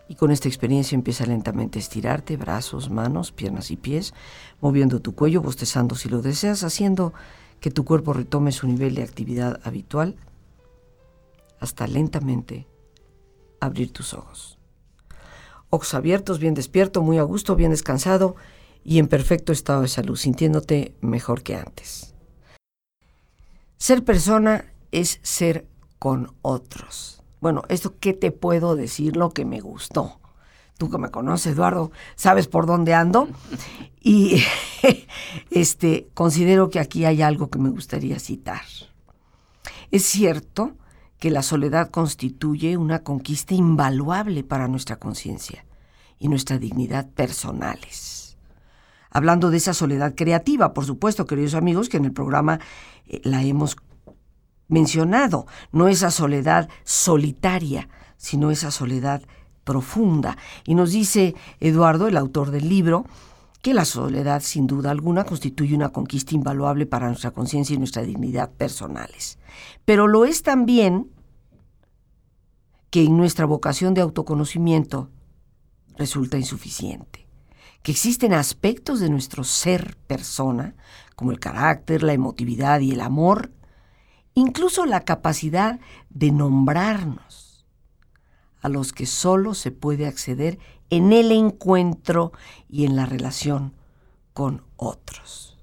Y 0.09 0.15
con 0.15 0.31
esta 0.31 0.49
experiencia 0.49 0.95
empieza 0.95 1.27
lentamente 1.27 1.79
a 1.79 1.83
estirarte, 1.83 2.37
brazos, 2.37 2.91
manos, 2.91 3.33
piernas 3.33 3.73
y 3.73 3.77
pies, 3.77 4.15
moviendo 4.61 5.01
tu 5.01 5.17
cuello, 5.17 5.43
bostezando 5.43 5.97
si 5.97 6.09
lo 6.09 6.23
deseas, 6.23 6.63
haciendo 6.63 7.13
que 7.61 7.73
tu 7.73 7.85
cuerpo 7.85 8.13
retome 8.13 8.53
su 8.53 8.69
nivel 8.69 8.95
de 8.95 9.03
actividad 9.03 9.61
habitual 9.65 10.17
hasta 11.61 11.87
lentamente 11.87 12.67
abrir 13.61 13.93
tus 13.93 14.15
ojos. 14.15 14.59
Ojos 15.71 15.95
abiertos, 15.95 16.39
bien 16.39 16.55
despierto, 16.55 17.03
muy 17.03 17.19
a 17.19 17.23
gusto, 17.23 17.57
bien 17.57 17.71
descansado 17.71 18.37
y 18.85 18.99
en 18.99 19.09
perfecto 19.09 19.53
estado 19.53 19.83
de 19.83 19.89
salud, 19.89 20.17
sintiéndote 20.17 20.95
mejor 21.01 21.43
que 21.43 21.57
antes. 21.57 22.15
Ser 23.79 24.05
persona 24.05 24.73
es 24.93 25.19
ser 25.23 25.67
con 25.99 26.33
otros. 26.43 27.23
Bueno, 27.41 27.63
esto 27.69 27.95
qué 27.99 28.13
te 28.13 28.31
puedo 28.31 28.77
decir 28.77 29.17
lo 29.17 29.31
que 29.31 29.45
me 29.45 29.61
gustó. 29.61 30.21
Tú 30.79 30.91
que 30.91 30.99
me 30.99 31.11
conoces, 31.11 31.55
Eduardo, 31.55 31.91
sabes 32.17 32.49
por 32.49 32.67
dónde 32.67 32.95
ando. 32.95 33.29
Y 34.01 34.43
este 35.51 36.09
considero 36.15 36.71
que 36.71 36.81
aquí 36.81 37.05
hay 37.05 37.23
algo 37.23 37.51
que 37.51 37.59
me 37.59 37.71
gustaría 37.71 38.19
citar. 38.19 38.63
Es 39.91 40.05
cierto 40.05 40.77
que 41.19 41.31
la 41.31 41.43
soledad 41.43 41.91
constituye 41.91 42.77
una 42.77 43.01
conquista 43.01 43.55
invaluable 43.55 44.45
para 44.45 44.69
nuestra 44.69 44.97
conciencia 44.97 45.65
y 46.19 46.29
nuestra 46.29 46.59
dignidad 46.59 47.09
personales. 47.09 48.37
Hablando 49.11 49.51
de 49.51 49.57
esa 49.57 49.73
soledad 49.73 50.15
creativa, 50.15 50.75
por 50.75 50.85
supuesto, 50.85 51.27
queridos 51.27 51.55
amigos, 51.55 51.89
que 51.89 51.97
en 51.97 52.05
el 52.05 52.13
programa 52.13 52.61
eh, 53.07 53.21
la 53.25 53.43
hemos 53.43 53.77
mencionado, 54.69 55.47
no 55.73 55.89
esa 55.89 56.11
soledad 56.11 56.69
solitaria, 56.85 57.89
sino 58.17 58.51
esa 58.51 58.71
soledad 58.71 59.23
profunda. 59.65 60.37
Y 60.65 60.75
nos 60.75 60.93
dice 60.93 61.35
Eduardo, 61.61 62.09
el 62.09 62.17
autor 62.17 62.51
del 62.51 62.69
libro, 62.69 63.07
que 63.67 63.75
la 63.75 63.85
soledad 63.85 64.43
sin 64.43 64.69
duda 64.69 64.93
alguna 64.93 65.25
constituye 65.25 65.75
una 65.75 65.89
conquista 65.89 66.37
invaluable 66.37 66.87
para 66.87 67.09
nuestra 67.09 67.33
conciencia 67.33 67.75
y 67.75 67.79
nuestra 67.79 68.03
dignidad 68.03 68.49
personales. 68.53 69.41
Pero 69.85 70.07
lo 70.07 70.25
es 70.25 70.45
también 70.45 71.11
que 72.91 73.03
en 73.03 73.17
nuestra 73.17 73.45
vocación 73.45 73.93
de 73.93 74.03
autoconocimiento 74.03 75.11
resulta 75.99 76.39
insuficiente, 76.39 77.27
que 77.83 77.91
existen 77.91 78.35
aspectos 78.35 79.01
de 79.01 79.11
nuestro 79.11 79.43
ser 79.43 79.97
persona, 80.07 80.77
como 81.17 81.33
el 81.33 81.41
carácter, 81.41 82.05
la 82.05 82.13
emotividad 82.13 82.79
y 82.79 82.93
el 82.93 83.01
amor, 83.01 83.51
incluso 84.35 84.87
la 84.87 85.01
capacidad 85.01 85.81
de 86.11 86.31
nombrarnos, 86.31 87.67
a 88.63 88.69
los 88.69 88.93
que 88.93 89.07
solo 89.07 89.55
se 89.55 89.73
puede 89.73 90.07
acceder 90.07 90.61
en 90.91 91.13
el 91.13 91.33
encuentro 91.33 92.33
y 92.69 92.85
en 92.85 92.97
la 92.97 93.07
relación 93.07 93.73
con 94.33 94.63
otros. 94.77 95.59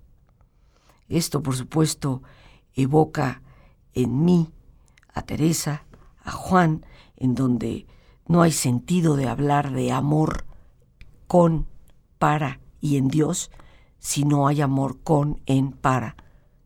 Esto, 1.07 1.43
por 1.43 1.55
supuesto, 1.55 2.23
evoca 2.73 3.41
en 3.93 4.25
mí 4.25 4.49
a 5.13 5.21
Teresa, 5.21 5.85
a 6.23 6.31
Juan, 6.31 6.85
en 7.17 7.35
donde 7.35 7.85
no 8.27 8.41
hay 8.41 8.51
sentido 8.51 9.15
de 9.15 9.27
hablar 9.27 9.71
de 9.71 9.91
amor 9.91 10.45
con, 11.27 11.67
para 12.17 12.59
y 12.79 12.97
en 12.97 13.07
Dios, 13.07 13.51
si 13.99 14.25
no 14.25 14.47
hay 14.47 14.61
amor 14.61 15.01
con, 15.03 15.41
en, 15.45 15.71
para 15.71 16.15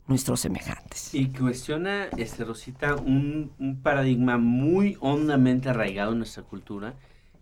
nuestros 0.08 0.40
semejantes. 0.40 1.14
Y 1.14 1.28
cuestiona, 1.28 2.06
este, 2.18 2.46
Rosita, 2.46 2.96
un, 2.96 3.52
un 3.60 3.82
paradigma 3.82 4.38
muy 4.38 4.98
hondamente 5.02 5.70
arraigado 5.70 6.14
en 6.14 6.20
nuestra 6.20 6.44
cultura, 6.44 6.96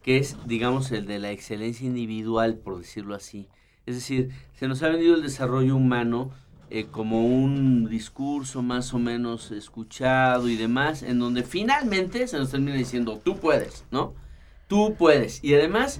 que 0.06 0.18
es, 0.18 0.38
digamos, 0.46 0.92
el 0.92 1.08
de 1.08 1.18
la 1.18 1.32
excelencia 1.32 1.88
individual, 1.88 2.60
por 2.60 2.78
decirlo 2.78 3.16
así. 3.16 3.48
Es 3.88 3.96
decir, 3.96 4.30
se 4.54 4.68
nos 4.68 4.84
ha 4.84 4.90
vendido 4.90 5.16
el 5.16 5.24
desarrollo 5.24 5.76
humano 5.76 6.30
eh, 6.70 6.86
como 6.92 7.26
un 7.26 7.90
discurso 7.90 8.62
más 8.62 8.94
o 8.94 9.00
menos 9.00 9.50
escuchado 9.50 10.48
y 10.48 10.58
demás, 10.58 11.02
en 11.02 11.18
donde 11.18 11.42
finalmente 11.42 12.28
se 12.28 12.38
nos 12.38 12.52
termina 12.52 12.78
diciendo, 12.78 13.20
tú 13.24 13.40
puedes, 13.40 13.84
¿no? 13.90 14.14
Tú 14.68 14.94
puedes. 14.96 15.44
Y 15.44 15.56
además, 15.56 16.00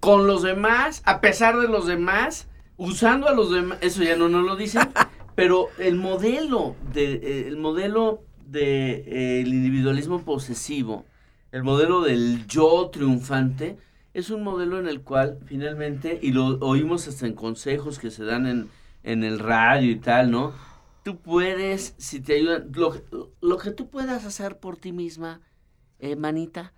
con 0.00 0.26
los 0.26 0.42
demás, 0.42 1.00
a 1.04 1.20
pesar 1.20 1.60
de 1.60 1.68
los 1.68 1.86
demás, 1.86 2.48
usando 2.76 3.28
a 3.28 3.34
los 3.34 3.52
demás, 3.52 3.78
eso 3.82 4.02
ya 4.02 4.16
no 4.16 4.28
nos 4.28 4.44
lo 4.44 4.56
dicen, 4.56 4.82
pero 5.36 5.68
el 5.78 5.94
modelo 5.94 6.74
de, 6.92 7.12
eh, 7.12 7.44
el 7.46 7.56
modelo 7.56 8.24
de 8.46 8.94
eh, 9.06 9.42
el 9.42 9.54
individualismo 9.54 10.24
posesivo, 10.24 11.06
el 11.52 11.62
modelo 11.62 12.00
del 12.00 12.46
yo 12.46 12.90
triunfante, 12.90 13.76
es 14.14 14.30
un 14.30 14.42
modelo 14.42 14.78
en 14.78 14.88
el 14.88 15.02
cual 15.02 15.38
finalmente, 15.46 16.18
y 16.20 16.32
lo 16.32 16.58
oímos 16.58 17.08
hasta 17.08 17.26
en 17.26 17.34
consejos 17.34 17.98
que 17.98 18.10
se 18.10 18.24
dan 18.24 18.46
en, 18.46 18.68
en 19.02 19.22
el 19.22 19.38
radio 19.38 19.90
y 19.90 19.96
tal, 19.96 20.30
¿no? 20.30 20.52
Tú 21.02 21.18
puedes, 21.18 21.94
si 21.98 22.20
te 22.20 22.36
ayudan, 22.36 22.70
lo, 22.74 22.94
lo 23.40 23.58
que 23.58 23.70
tú 23.70 23.88
puedas 23.88 24.24
hacer 24.24 24.58
por 24.58 24.76
ti 24.76 24.92
misma, 24.92 25.40
eh, 25.98 26.16
manita, 26.16 26.72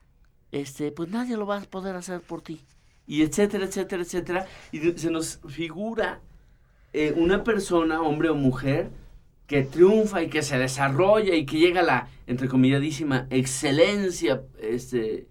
este, 0.53 0.93
pues 0.93 1.09
nadie 1.09 1.37
lo 1.37 1.47
va 1.47 1.59
a 1.59 1.63
poder 1.63 1.97
hacer 1.97 2.21
por 2.21 2.43
ti. 2.43 2.61
Y 3.07 3.23
etcétera, 3.23 3.67
etcétera, 3.67 4.03
etcétera. 4.03 4.47
Y 4.73 4.81
se 4.93 5.11
nos 5.11 5.41
figura 5.49 6.21
eh, 6.93 7.13
una 7.17 7.45
persona, 7.45 8.01
hombre 8.01 8.31
o 8.31 8.35
mujer, 8.35 8.91
que 9.46 9.62
triunfa 9.62 10.22
y 10.22 10.28
que 10.28 10.42
se 10.42 10.59
desarrolla 10.59 11.35
y 11.35 11.46
que 11.46 11.59
llega 11.59 11.80
a 11.80 11.85
la, 11.85 12.09
entrecomilladísima, 12.26 13.26
excelencia, 13.30 14.42
este, 14.61 15.26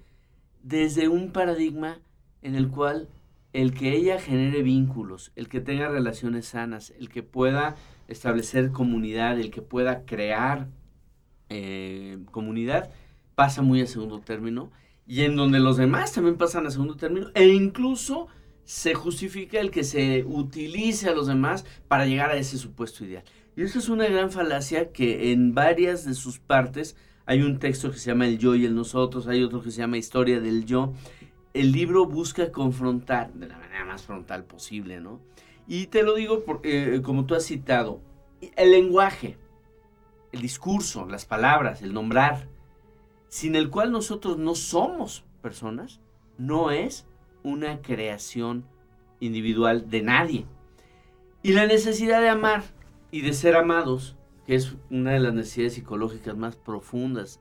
desde 0.62 1.08
un 1.08 1.32
paradigma 1.32 1.99
en 2.41 2.56
el 2.56 2.69
cual 2.69 3.10
el 3.54 3.73
que 3.73 3.95
ella 3.95 4.19
genere 4.19 4.63
vínculos, 4.63 5.32
el 5.36 5.47
que 5.47 5.62
tenga 5.62 5.88
relaciones 5.88 6.47
sanas, 6.47 6.93
el 6.99 7.10
que 7.10 7.23
pueda 7.23 7.76
establecer 8.08 8.71
comunidad, 8.71 9.39
el 9.39 9.52
que 9.52 9.62
pueda 9.62 10.06
crear 10.06 10.67
eh, 11.49 12.17
comunidad, 12.32 12.89
pasa 13.36 13.62
muy 13.62 13.82
a 13.82 13.88
segundo 13.88 14.19
término. 14.19 14.71
Y 15.06 15.21
en 15.21 15.36
donde 15.36 15.60
los 15.60 15.78
demás 15.78 16.13
también 16.13 16.38
pasan 16.38 16.65
a 16.65 16.71
segundo 16.71 16.95
término. 16.95 17.28
E 17.36 17.47
incluso 17.47 18.28
se 18.63 18.93
justifica 18.93 19.60
el 19.60 19.69
que 19.69 19.84
se 19.84 20.23
utilice 20.23 21.10
a 21.10 21.13
los 21.13 21.28
demás 21.28 21.65
para 21.88 22.06
llegar 22.06 22.32
a 22.32 22.38
ese 22.38 22.58
supuesto 22.58 23.04
ideal. 23.04 23.23
Y 23.56 23.63
eso 23.63 23.80
es 23.80 23.89
una 23.89 24.08
gran 24.08 24.32
falacia 24.32 24.92
que 24.92 25.32
en 25.32 25.54
varias 25.54 26.06
de 26.06 26.16
sus 26.16 26.39
partes 26.39 26.96
hay 27.26 27.42
un 27.42 27.60
texto 27.60 27.92
que 27.92 27.98
se 27.98 28.10
llama 28.10 28.28
El 28.28 28.38
yo 28.38 28.56
y 28.56 28.66
el 28.66 28.76
nosotros, 28.76 29.28
hay 29.28 29.44
otro 29.44 29.62
que 29.62 29.72
se 29.72 29.78
llama 29.78 29.98
Historia 29.98 30.39
del 30.39 30.66
yo. 30.66 30.94
El 31.54 31.72
libro 31.72 32.06
busca 32.06 32.52
confrontar 32.52 33.32
de 33.34 33.48
la 33.48 33.58
manera 33.58 33.86
más 33.86 34.04
frontal 34.04 34.44
posible, 34.44 35.00
¿no? 35.00 35.22
Y 35.68 35.88
te 35.88 36.04
lo 36.04 36.16
digo 36.16 36.44
porque, 36.44 36.96
eh, 36.96 37.02
como 37.02 37.26
tú 37.26 37.36
has 37.36 37.46
citado, 37.46 38.02
el 38.56 38.72
lenguaje, 38.72 39.38
el 40.32 40.42
discurso, 40.42 41.06
las 41.08 41.26
palabras, 41.26 41.82
el 41.82 41.94
nombrar, 41.94 42.48
sin 43.30 43.56
el 43.56 43.70
cual 43.70 43.92
nosotros 43.92 44.38
no 44.38 44.56
somos 44.56 45.24
personas, 45.42 46.02
no 46.38 46.72
es 46.72 47.06
una 47.44 47.82
creación 47.82 48.66
individual 49.20 49.89
de 49.89 50.02
nadie. 50.02 50.46
Y 51.44 51.54
la 51.54 51.68
necesidad 51.68 52.22
de 52.22 52.30
amar 52.30 52.63
y 53.13 53.21
de 53.21 53.32
ser 53.34 53.56
amados, 53.56 54.17
que 54.45 54.56
es 54.56 54.76
una 54.89 55.12
de 55.12 55.19
las 55.19 55.34
necesidades 55.34 55.76
psicológicas 55.76 56.36
más 56.36 56.56
profundas 56.56 57.39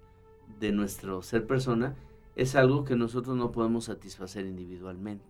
de 0.61 0.70
nuestro 0.70 1.22
ser 1.22 1.46
persona, 1.46 1.96
es 2.37 2.54
algo 2.54 2.85
que 2.85 2.94
nosotros 2.94 3.37
no 3.37 3.50
podemos 3.50 3.87
satisfacer 3.87 4.46
individualmente. 4.46 5.24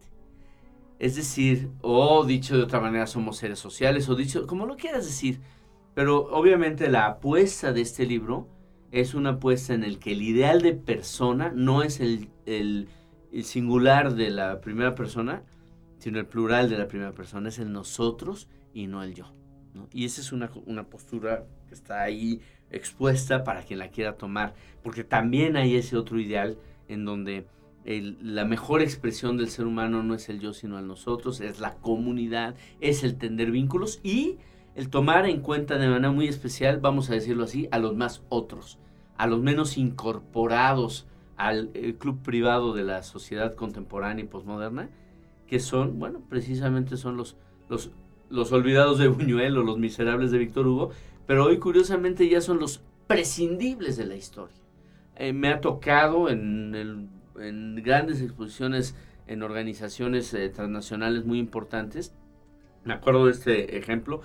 Es 0.99 1.17
decir, 1.17 1.71
o 1.81 2.25
dicho 2.25 2.57
de 2.57 2.65
otra 2.65 2.81
manera, 2.81 3.07
somos 3.07 3.37
seres 3.39 3.59
sociales, 3.59 4.09
o 4.09 4.15
dicho, 4.15 4.47
como 4.47 4.67
lo 4.67 4.77
quieras 4.77 5.07
decir, 5.07 5.41
pero 5.95 6.29
obviamente 6.33 6.91
la 6.91 7.07
apuesta 7.07 7.73
de 7.73 7.81
este 7.81 8.05
libro 8.05 8.49
es 8.91 9.15
una 9.15 9.31
apuesta 9.31 9.75
en 9.75 9.85
el 9.85 9.99
que 9.99 10.13
el 10.13 10.23
ideal 10.23 10.61
de 10.61 10.75
persona 10.75 11.53
no 11.55 11.83
es 11.83 12.01
el, 12.01 12.29
el 12.47 12.89
el 13.33 13.45
singular 13.45 14.15
de 14.15 14.31
la 14.31 14.61
primera 14.61 14.95
persona, 14.95 15.43
sino 15.99 16.19
el 16.19 16.27
plural 16.27 16.69
de 16.69 16.79
la 16.79 16.87
primera 16.87 17.13
persona, 17.13 17.49
es 17.49 17.59
el 17.59 17.73
nosotros 17.73 18.49
y 18.75 18.87
no 18.87 19.03
el 19.03 19.15
yo. 19.15 19.33
Y 19.93 20.05
esa 20.05 20.21
es 20.21 20.33
una, 20.33 20.49
postura 20.85 21.45
que 21.69 21.75
está 21.75 22.03
ahí 22.03 22.41
expuesta 22.71 23.45
para 23.45 23.63
quien 23.63 23.79
la 23.79 23.89
quiera 23.89 24.17
tomar, 24.17 24.55
porque 24.83 25.05
también 25.05 25.57
hay 25.57 25.77
ese 25.77 25.97
otro 25.97 26.19
ideal 26.19 26.59
en 26.89 27.05
donde 27.05 27.47
la 27.85 28.45
mejor 28.45 28.83
expresión 28.83 29.37
del 29.37 29.49
ser 29.49 29.67
humano 29.67 30.03
no 30.03 30.15
es 30.15 30.29
el 30.29 30.41
yo, 30.41 30.53
sino 30.53 30.79
el 30.79 30.87
nosotros, 30.87 31.41
es 31.41 31.59
la 31.59 31.75
comunidad, 31.77 32.55
es 32.81 33.03
el 33.03 33.17
tender 33.17 33.51
vínculos 33.51 34.01
y 34.03 34.39
el 34.75 34.89
tomar 34.89 35.27
en 35.27 35.41
cuenta 35.41 35.79
de 35.79 35.89
manera 35.89 36.13
muy 36.13 36.29
especial, 36.29 36.81
vamos 36.81 37.11
a 37.11 37.15
decirlo 37.15 37.45
así, 37.45 37.69
a 37.73 37.79
los 37.79 37.97
más 37.97 38.23
otros, 38.29 38.79
a 39.17 39.27
los 39.27 39.41
menos 39.41 39.77
incorporados 39.77 41.07
al 41.37 41.71
eh, 41.75 41.95
club 41.99 42.23
privado 42.23 42.73
de 42.73 42.85
la 42.85 43.03
sociedad 43.03 43.55
contemporánea 43.55 44.25
y 44.25 44.29
posmoderna, 44.29 44.89
que 45.47 45.61
son, 45.61 45.99
bueno, 45.99 46.23
precisamente 46.29 46.97
son 46.97 47.17
los, 47.17 47.37
los 48.33 48.51
olvidados 48.51 48.99
de 48.99 49.09
Buñuel 49.09 49.59
o 49.59 49.63
los 49.63 49.79
miserables 49.79 50.31
de 50.31 50.39
Víctor 50.39 50.67
Hugo, 50.67 50.91
pero 51.27 51.45
hoy 51.45 51.59
curiosamente 51.59 52.29
ya 52.29 52.41
son 52.41 52.59
los 52.59 52.83
prescindibles 53.07 53.97
de 53.97 54.07
la 54.07 54.17
historia. 54.17 54.57
Eh, 55.17 55.33
me 55.33 55.49
ha 55.49 55.61
tocado 55.61 56.31
en, 56.31 57.11
grandes 57.85 58.23
exposiciones 58.23 58.97
en 59.27 59.43
organizaciones 59.43 60.33
eh, 60.35 60.49
transnacionales 60.49 61.25
muy 61.25 61.39
importantes, 61.39 62.15
me 62.85 62.95
acuerdo 62.95 63.27
de 63.27 63.33
este 63.33 63.79
ejemplo, 63.79 64.23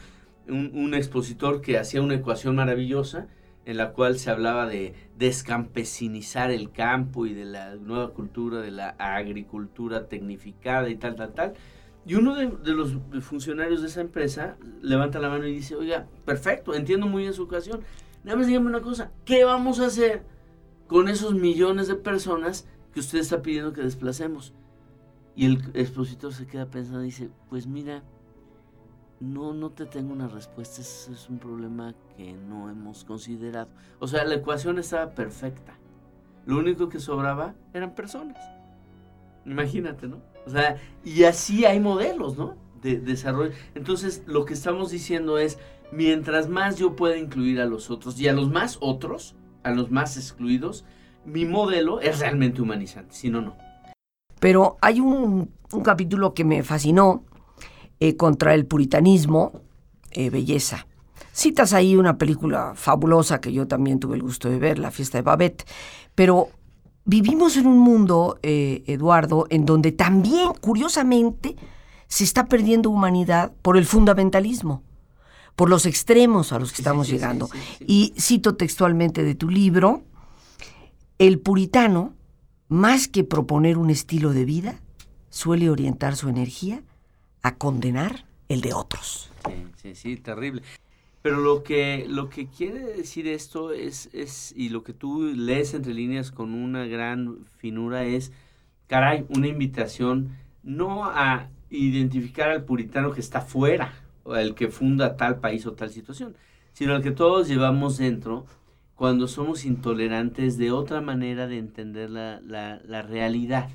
un, 0.47 0.71
un 0.73 0.93
expositor 0.93 1.61
que 1.61 1.77
hacía 1.77 2.01
una 2.01 2.15
ecuación 2.15 2.55
maravillosa, 2.55 3.27
en 3.65 3.75
la 3.75 3.91
cual 3.91 4.17
se 4.17 4.31
hablaba 4.31 4.65
de 4.65 4.93
descampesinizar 5.17 6.51
el 6.51 6.71
campo 6.71 7.25
y 7.25 7.33
de 7.33 7.43
la 7.43 7.75
nueva 7.75 8.11
cultura 8.13 8.61
de 8.61 8.71
la 8.71 8.91
agricultura 8.97 10.07
tecnificada 10.07 10.89
y 10.89 10.95
tal, 10.95 11.15
tal, 11.15 11.33
tal. 11.33 11.53
Y 12.07 12.15
uno 12.15 12.35
de, 12.35 12.73
los 12.73 12.93
funcionarios 13.19 13.81
de 13.81 13.87
esa 13.87 13.99
empresa 13.99 14.55
levanta 14.81 15.19
la 15.19 15.27
mano 15.27 15.45
y 15.45 15.53
dice, 15.53 15.75
oiga, 15.75 16.07
perfecto, 16.23 16.73
entiendo 16.73 17.05
muy 17.05 17.23
bien 17.23 17.33
su 17.33 17.43
ocasión. 17.43 17.81
Nada 18.23 18.37
más 18.37 18.47
dígame 18.47 18.67
una 18.67 18.79
cosa, 18.79 19.11
¿qué 19.25 19.43
vamos 19.43 19.81
a 19.81 19.87
hacer 19.87 20.23
con 20.87 21.09
esos 21.09 21.33
millones 21.33 21.89
de 21.89 21.95
personas 21.95 22.65
que 22.93 23.01
usted 23.01 23.19
está 23.19 23.41
pidiendo 23.41 23.73
que 23.73 23.81
desplacemos? 23.81 24.53
Y 25.35 25.47
el 25.47 25.69
expositor 25.73 26.33
se 26.33 26.47
queda 26.47 26.67
pensando 26.67 27.01
y 27.03 27.07
dice, 27.07 27.29
pues 27.49 27.67
mira, 27.67 28.03
no, 29.19 29.53
no 29.53 29.71
te 29.71 29.85
tengo 29.85 30.13
una 30.13 30.29
respuesta, 30.29 30.79
es, 30.79 31.09
es 31.11 31.29
un 31.29 31.39
problema 31.39 31.93
que 32.15 32.31
no 32.31 32.69
hemos 32.69 33.03
considerado. 33.03 33.67
O 33.99 34.07
sea, 34.07 34.23
la 34.23 34.35
ecuación 34.35 34.79
estaba 34.79 35.09
perfecta. 35.13 35.77
Lo 36.45 36.57
único 36.57 36.87
que 36.87 37.01
sobraba 37.01 37.53
eran 37.73 37.95
personas. 37.95 38.37
Imagínate, 39.45 40.07
¿no? 40.07 40.36
O 40.47 40.49
sea, 40.49 40.77
y 41.03 41.23
así 41.23 41.65
hay 41.65 41.79
modelos, 41.79 42.37
¿no? 42.37 42.55
De, 42.81 42.99
desarrollo. 42.99 43.51
Entonces, 43.75 44.23
lo 44.25 44.45
que 44.45 44.53
estamos 44.53 44.91
diciendo 44.91 45.37
es, 45.37 45.59
mientras 45.91 46.47
más 46.47 46.77
yo 46.77 46.95
pueda 46.95 47.17
incluir 47.17 47.59
a 47.59 47.65
los 47.65 47.91
otros 47.91 48.19
y 48.19 48.27
a 48.27 48.33
los 48.33 48.49
más 48.49 48.77
otros, 48.79 49.35
a 49.63 49.71
los 49.71 49.91
más 49.91 50.15
excluidos, 50.15 50.85
mi 51.25 51.45
modelo 51.45 51.99
es 51.99 52.19
realmente 52.19 52.61
humanizante, 52.61 53.13
si 53.13 53.29
no, 53.29 53.41
no. 53.41 53.57
Pero 54.39 54.77
hay 54.81 55.01
un, 55.01 55.51
capítulo 55.83 56.33
que 56.33 56.45
me 56.45 56.63
fascinó, 56.63 57.25
eh, 57.99 58.15
contra 58.15 58.53
el 58.53 58.65
puritanismo, 58.65 59.61
eh, 60.11 60.29
belleza. 60.29 60.87
Citas 61.33 61.73
ahí 61.73 61.95
una 61.95 62.17
película 62.17 62.73
fabulosa 62.75 63.41
que 63.41 63.51
yo 63.51 63.67
también 63.67 63.99
tuve 63.99 64.15
el 64.15 64.23
gusto 64.23 64.49
de 64.49 64.59
ver, 64.59 64.79
La 64.79 64.91
fiesta 64.91 65.17
de 65.17 65.23
Babette, 65.23 65.65
pero 66.15 66.49
vivimos 67.07 67.55
en 67.57 67.65
un 67.65 67.79
mundo, 67.79 68.37
eh, 68.43 68.83
Eduardo, 68.85 69.47
en 69.49 69.65
donde 69.65 69.91
también, 69.91 70.49
curiosamente, 70.61 71.55
se 72.07 72.23
está 72.23 72.47
perdiendo 72.47 72.91
humanidad 72.91 73.53
por 73.63 73.77
el 73.77 73.85
fundamentalismo, 73.85 74.83
por 75.55 75.69
los 75.69 75.85
extremos 75.87 76.51
a 76.51 76.59
los 76.59 76.71
que 76.71 76.81
estamos 76.81 77.07
llegando. 77.07 77.49
y 77.79 78.13
cito 78.19 78.55
textualmente 78.55 79.23
de 79.23 79.33
tu 79.33 79.49
libro, 79.49 80.03
el 81.17 81.39
puritano, 81.39 82.13
más 82.67 83.07
que 83.07 83.23
proponer 83.23 83.77
un 83.77 83.89
estilo 83.89 84.33
de 84.33 84.45
vida, 84.45 84.81
suele 85.29 85.69
orientar 85.69 86.15
su 86.15 86.27
energía 86.27 86.83
a 87.41 87.55
condenar 87.55 88.25
el 88.49 88.59
de 88.61 88.73
otros. 88.73 89.31
Sí, 89.45 89.67
sí, 89.81 89.95
sí, 89.95 90.17
terrible. 90.17 90.61
Pero 91.27 91.41
lo 91.41 91.61
que, 91.61 92.05
lo 92.07 92.29
que 92.29 92.47
quiere 92.47 92.79
decir 92.79 93.27
esto 93.27 93.73
es, 93.73 94.09
es, 94.13 94.53
y 94.55 94.69
lo 94.69 94.85
que 94.85 94.93
tú 94.93 95.23
lees 95.23 95.73
entre 95.73 95.93
líneas 95.93 96.31
con 96.31 96.53
una 96.53 96.85
gran 96.85 97.39
finura 97.57 98.05
es, 98.05 98.31
caray, 98.87 99.25
una 99.27 99.49
invitación 99.49 100.37
no 100.63 101.03
a 101.03 101.49
identificar 101.69 102.49
al 102.49 102.63
puritano 102.63 103.11
que 103.11 103.19
está 103.19 103.41
fuera, 103.41 103.93
o 104.23 104.37
el 104.37 104.55
que 104.55 104.69
funda 104.69 105.17
tal 105.17 105.41
país 105.41 105.65
o 105.65 105.73
tal 105.73 105.89
situación, 105.89 106.37
sino 106.71 106.95
al 106.95 107.03
que 107.03 107.11
todos 107.11 107.49
llevamos 107.49 107.97
dentro 107.97 108.45
cuando 108.95 109.27
somos 109.27 109.65
intolerantes 109.65 110.57
de 110.57 110.71
otra 110.71 111.01
manera 111.01 111.45
de 111.45 111.57
entender 111.57 112.09
la, 112.09 112.39
la 112.39 113.01
realidad. 113.01 113.67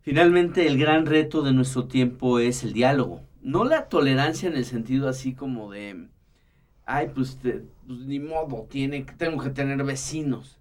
Finalmente, 0.00 0.66
el 0.66 0.80
gran 0.80 1.06
reto 1.06 1.42
de 1.42 1.52
nuestro 1.52 1.84
tiempo 1.84 2.40
es 2.40 2.64
el 2.64 2.72
diálogo. 2.72 3.20
No 3.40 3.62
la 3.62 3.88
tolerancia 3.88 4.48
en 4.48 4.56
el 4.56 4.64
sentido 4.64 5.08
así 5.08 5.32
como 5.32 5.70
de, 5.70 6.08
ay, 6.90 7.10
pues, 7.14 7.38
pues 7.40 8.00
ni 8.00 8.18
modo, 8.18 8.66
tiene, 8.68 9.04
tengo 9.16 9.42
que 9.42 9.50
tener 9.50 9.82
vecinos. 9.84 10.58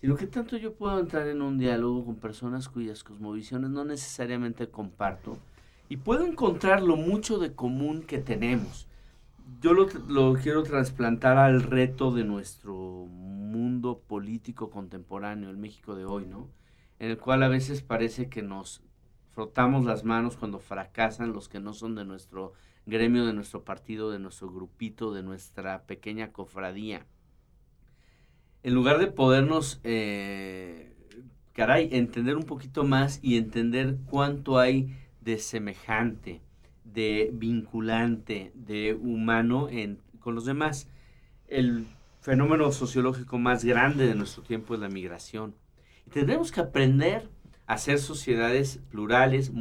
sino 0.00 0.16
que 0.16 0.26
tanto 0.26 0.56
yo 0.56 0.74
puedo 0.74 0.98
entrar 1.00 1.26
en 1.26 1.42
un 1.42 1.58
diálogo 1.58 2.04
con 2.04 2.16
personas 2.16 2.68
cuyas 2.68 3.04
cosmovisiones 3.04 3.70
no 3.70 3.84
necesariamente 3.84 4.68
comparto 4.68 5.38
y 5.88 5.96
puedo 5.96 6.24
encontrar 6.26 6.82
lo 6.82 6.96
mucho 6.96 7.38
de 7.38 7.54
común 7.54 8.02
que 8.02 8.18
tenemos. 8.18 8.86
Yo 9.60 9.72
lo, 9.72 9.88
lo 10.08 10.34
quiero 10.34 10.62
trasplantar 10.62 11.36
al 11.36 11.62
reto 11.62 12.12
de 12.12 12.24
nuestro 12.24 12.74
mundo 12.74 14.00
político 14.06 14.70
contemporáneo, 14.70 15.50
el 15.50 15.56
México 15.56 15.96
de 15.96 16.04
hoy, 16.04 16.26
¿no? 16.26 16.48
En 16.98 17.10
el 17.10 17.18
cual 17.18 17.42
a 17.42 17.48
veces 17.48 17.82
parece 17.82 18.28
que 18.28 18.42
nos 18.42 18.82
frotamos 19.32 19.84
las 19.84 20.04
manos 20.04 20.36
cuando 20.36 20.60
fracasan 20.60 21.32
los 21.32 21.48
que 21.48 21.60
no 21.60 21.72
son 21.72 21.94
de 21.94 22.04
nuestro 22.04 22.52
gremio, 22.86 23.26
de 23.26 23.32
nuestro 23.32 23.64
partido, 23.64 24.10
de 24.10 24.18
nuestro 24.18 24.50
grupito, 24.50 25.12
de 25.12 25.22
nuestra 25.22 25.84
pequeña 25.84 26.32
cofradía 26.32 27.06
en 28.62 28.74
lugar 28.74 28.98
de 28.98 29.06
podernos, 29.06 29.80
eh, 29.84 30.94
caray, 31.52 31.88
entender 31.92 32.36
un 32.36 32.44
poquito 32.44 32.84
más 32.84 33.18
y 33.22 33.36
entender 33.36 33.96
cuánto 34.06 34.58
hay 34.58 34.94
de 35.20 35.38
semejante, 35.38 36.40
de 36.84 37.30
vinculante, 37.32 38.52
de 38.54 38.94
humano 38.94 39.68
en, 39.70 40.00
con 40.18 40.34
los 40.34 40.44
demás. 40.44 40.88
El 41.48 41.86
fenómeno 42.20 42.70
sociológico 42.72 43.38
más 43.38 43.64
grande 43.64 44.06
de 44.06 44.14
nuestro 44.14 44.42
tiempo 44.42 44.74
es 44.74 44.80
la 44.80 44.88
migración. 44.88 45.54
Y 46.06 46.10
tendremos 46.10 46.52
que 46.52 46.60
aprender 46.60 47.28
a 47.70 47.78
ser 47.78 47.98
sociedades 47.98 48.80
plurales, 48.90 49.52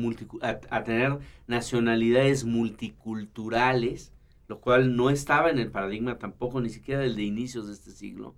a 0.42 0.84
tener 0.84 1.20
nacionalidades 1.48 2.44
multiculturales, 2.44 4.12
lo 4.48 4.60
cual 4.60 4.96
no 4.96 5.10
estaba 5.10 5.50
en 5.50 5.60
el 5.60 5.70
paradigma 5.70 6.18
tampoco, 6.18 6.60
ni 6.60 6.70
siquiera 6.70 7.02
del 7.02 7.16
de 7.16 7.24
inicios 7.24 7.68
de 7.68 7.74
este 7.74 7.92
siglo 7.92 8.36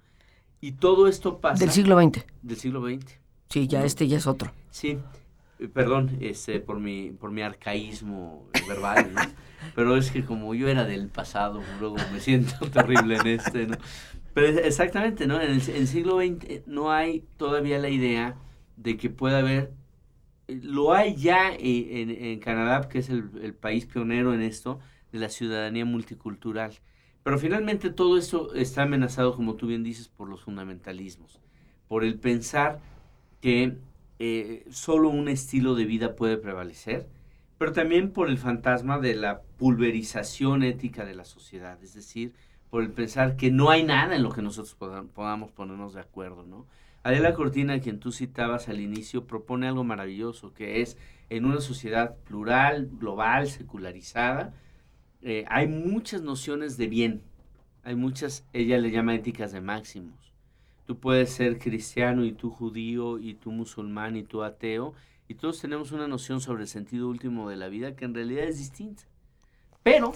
y 0.61 0.73
todo 0.73 1.07
esto 1.07 1.39
pasa... 1.39 1.65
Del 1.65 1.73
siglo 1.73 1.99
XX. 1.99 2.23
Del 2.43 2.57
siglo 2.57 2.85
XX. 2.85 3.19
Sí, 3.49 3.67
ya 3.67 3.83
este 3.83 4.07
ya 4.07 4.17
es 4.17 4.27
otro. 4.27 4.51
Sí, 4.69 4.99
eh, 5.59 5.67
perdón 5.67 6.17
este, 6.21 6.59
por, 6.59 6.79
mi, 6.79 7.09
por 7.09 7.31
mi 7.31 7.41
arcaísmo 7.41 8.47
verbal, 8.67 9.13
¿no? 9.13 9.21
Pero 9.75 9.97
es 9.97 10.11
que 10.11 10.23
como 10.23 10.53
yo 10.53 10.67
era 10.67 10.85
del 10.85 11.07
pasado, 11.07 11.61
luego 11.79 11.95
me 12.13 12.19
siento 12.19 12.53
terrible 12.71 13.17
en 13.17 13.27
este, 13.27 13.67
¿no? 13.67 13.77
Pero 14.33 14.59
exactamente, 14.59 15.27
¿no? 15.27 15.41
En 15.41 15.51
el, 15.51 15.87
siglo 15.87 16.19
XX 16.19 16.67
no 16.67 16.91
hay 16.91 17.23
todavía 17.37 17.79
la 17.79 17.89
idea 17.89 18.35
de 18.81 18.97
que 18.97 19.09
pueda 19.09 19.39
haber... 19.39 19.73
Eh, 20.47 20.59
lo 20.63 20.93
hay 20.93 21.15
ya 21.15 21.53
en, 21.53 22.09
en 22.09 22.39
Canadá, 22.39 22.87
que 22.89 22.99
es 22.99 23.09
el, 23.09 23.29
el 23.41 23.53
país 23.53 23.85
pionero 23.85 24.33
en 24.33 24.41
esto, 24.41 24.79
de 25.11 25.19
la 25.19 25.29
ciudadanía 25.29 25.85
multicultural. 25.85 26.73
Pero 27.23 27.37
finalmente 27.37 27.91
todo 27.91 28.17
esto 28.17 28.53
está 28.55 28.83
amenazado, 28.83 29.35
como 29.35 29.55
tú 29.55 29.67
bien 29.67 29.83
dices, 29.83 30.07
por 30.07 30.27
los 30.27 30.41
fundamentalismos, 30.41 31.39
por 31.87 32.03
el 32.03 32.17
pensar 32.17 32.79
que 33.41 33.77
eh, 34.19 34.65
solo 34.71 35.09
un 35.09 35.27
estilo 35.27 35.75
de 35.75 35.85
vida 35.85 36.15
puede 36.15 36.37
prevalecer, 36.37 37.07
pero 37.57 37.73
también 37.73 38.11
por 38.11 38.29
el 38.29 38.39
fantasma 38.39 38.97
de 38.99 39.15
la 39.15 39.41
pulverización 39.57 40.63
ética 40.63 41.05
de 41.05 41.13
la 41.13 41.25
sociedad, 41.25 41.81
es 41.83 41.93
decir, 41.93 42.33
por 42.71 42.81
el 42.81 42.91
pensar 42.91 43.35
que 43.35 43.51
no 43.51 43.69
hay 43.69 43.83
nada 43.83 44.15
en 44.15 44.23
lo 44.23 44.31
que 44.31 44.41
nosotros 44.41 44.75
podamos 45.13 45.51
ponernos 45.51 45.93
de 45.93 46.01
acuerdo, 46.01 46.43
¿no? 46.43 46.65
Adela 47.03 47.33
Cortina, 47.33 47.79
quien 47.79 47.99
tú 47.99 48.11
citabas 48.11 48.69
al 48.69 48.79
inicio, 48.79 49.25
propone 49.25 49.67
algo 49.67 49.83
maravilloso, 49.83 50.53
que 50.53 50.81
es 50.81 50.97
en 51.29 51.45
una 51.45 51.61
sociedad 51.61 52.15
plural, 52.25 52.89
global, 52.99 53.47
secularizada, 53.47 54.53
eh, 55.21 55.45
hay 55.47 55.67
muchas 55.67 56.21
nociones 56.21 56.77
de 56.77 56.87
bien. 56.87 57.21
Hay 57.83 57.95
muchas, 57.95 58.45
ella 58.53 58.77
le 58.77 58.91
llama 58.91 59.15
éticas 59.15 59.51
de 59.51 59.61
máximos. 59.61 60.33
Tú 60.85 60.99
puedes 60.99 61.31
ser 61.31 61.57
cristiano 61.57 62.25
y 62.25 62.33
tú 62.33 62.51
judío 62.51 63.17
y 63.17 63.33
tú 63.35 63.51
musulmán 63.51 64.15
y 64.15 64.23
tú 64.23 64.43
ateo 64.43 64.93
y 65.27 65.35
todos 65.35 65.61
tenemos 65.61 65.91
una 65.91 66.07
noción 66.07 66.41
sobre 66.41 66.63
el 66.63 66.67
sentido 66.67 67.07
último 67.07 67.49
de 67.49 67.55
la 67.55 67.69
vida 67.69 67.95
que 67.95 68.05
en 68.05 68.13
realidad 68.13 68.43
es 68.43 68.57
distinta. 68.57 69.03
Pero 69.83 70.13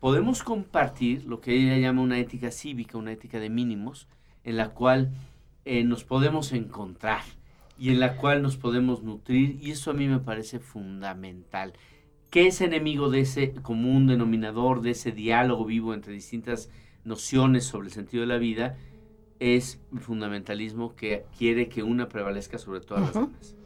podemos 0.00 0.42
compartir 0.42 1.24
lo 1.24 1.40
que 1.40 1.54
ella 1.54 1.76
llama 1.76 2.02
una 2.02 2.18
ética 2.18 2.50
cívica, 2.50 2.98
una 2.98 3.12
ética 3.12 3.38
de 3.38 3.50
mínimos, 3.50 4.08
en 4.44 4.56
la 4.56 4.70
cual 4.70 5.12
eh, 5.66 5.84
nos 5.84 6.04
podemos 6.04 6.52
encontrar 6.52 7.22
y 7.78 7.90
en 7.90 8.00
la 8.00 8.16
cual 8.16 8.40
nos 8.40 8.56
podemos 8.56 9.02
nutrir 9.02 9.58
y 9.60 9.72
eso 9.72 9.90
a 9.90 9.94
mí 9.94 10.06
me 10.06 10.20
parece 10.20 10.60
fundamental 10.60 11.74
que 12.30 12.46
es 12.46 12.60
enemigo 12.60 13.10
de 13.10 13.20
ese 13.20 13.52
común 13.52 14.06
denominador, 14.06 14.80
de 14.80 14.90
ese 14.90 15.10
diálogo 15.10 15.64
vivo 15.64 15.92
entre 15.92 16.12
distintas 16.12 16.70
nociones 17.04 17.64
sobre 17.64 17.88
el 17.88 17.94
sentido 17.94 18.20
de 18.20 18.28
la 18.28 18.38
vida, 18.38 18.76
es 19.40 19.80
el 19.92 20.00
fundamentalismo 20.00 20.94
que 20.94 21.24
quiere 21.36 21.68
que 21.68 21.82
una 21.82 22.08
prevalezca 22.08 22.58
sobre 22.58 22.80
todas 22.80 23.02
las 23.02 23.14
demás. 23.14 23.56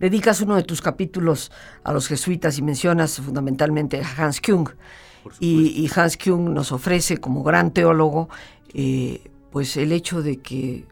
Dedicas 0.00 0.40
uno 0.40 0.56
de 0.56 0.64
tus 0.64 0.82
capítulos 0.82 1.52
a 1.84 1.92
los 1.92 2.08
jesuitas 2.08 2.58
y 2.58 2.62
mencionas 2.62 3.20
fundamentalmente 3.20 4.02
a 4.02 4.24
Hans 4.24 4.40
Küng. 4.40 4.68
Y, 5.40 5.88
Hans 5.94 6.16
Küng 6.16 6.52
nos 6.52 6.72
ofrece 6.72 7.18
como 7.18 7.42
gran 7.42 7.72
teólogo 7.72 8.28
eh, 8.74 9.30
pues 9.50 9.76
el 9.76 9.92
hecho 9.92 10.22
de 10.22 10.38
que 10.38 10.84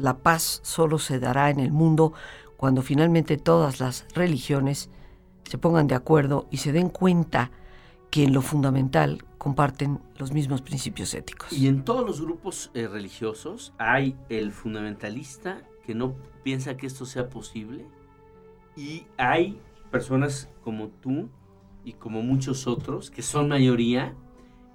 la 0.00 0.18
paz 0.18 0.60
solo 0.62 0.98
se 0.98 1.20
dará 1.20 1.50
en 1.50 1.60
el 1.60 1.72
mundo 1.72 2.12
cuando 2.56 2.82
finalmente 2.82 3.36
todas 3.36 3.80
las 3.80 4.06
religiones 4.14 4.90
se 5.44 5.58
pongan 5.58 5.86
de 5.86 5.94
acuerdo 5.94 6.46
y 6.50 6.58
se 6.58 6.72
den 6.72 6.88
cuenta 6.88 7.50
que 8.10 8.24
en 8.24 8.32
lo 8.32 8.42
fundamental 8.42 9.24
comparten 9.38 10.00
los 10.18 10.32
mismos 10.32 10.62
principios 10.62 11.14
éticos. 11.14 11.52
Y 11.52 11.68
en 11.68 11.84
todos 11.84 12.06
los 12.06 12.20
grupos 12.20 12.70
eh, 12.74 12.88
religiosos 12.88 13.72
hay 13.78 14.16
el 14.28 14.52
fundamentalista 14.52 15.62
que 15.84 15.94
no 15.94 16.14
piensa 16.42 16.76
que 16.76 16.86
esto 16.86 17.06
sea 17.06 17.28
posible 17.28 17.86
y 18.76 19.06
hay 19.16 19.58
personas 19.90 20.48
como 20.62 20.88
tú 20.88 21.28
y 21.84 21.94
como 21.94 22.22
muchos 22.22 22.66
otros 22.66 23.10
que 23.10 23.22
son 23.22 23.48
mayoría 23.48 24.14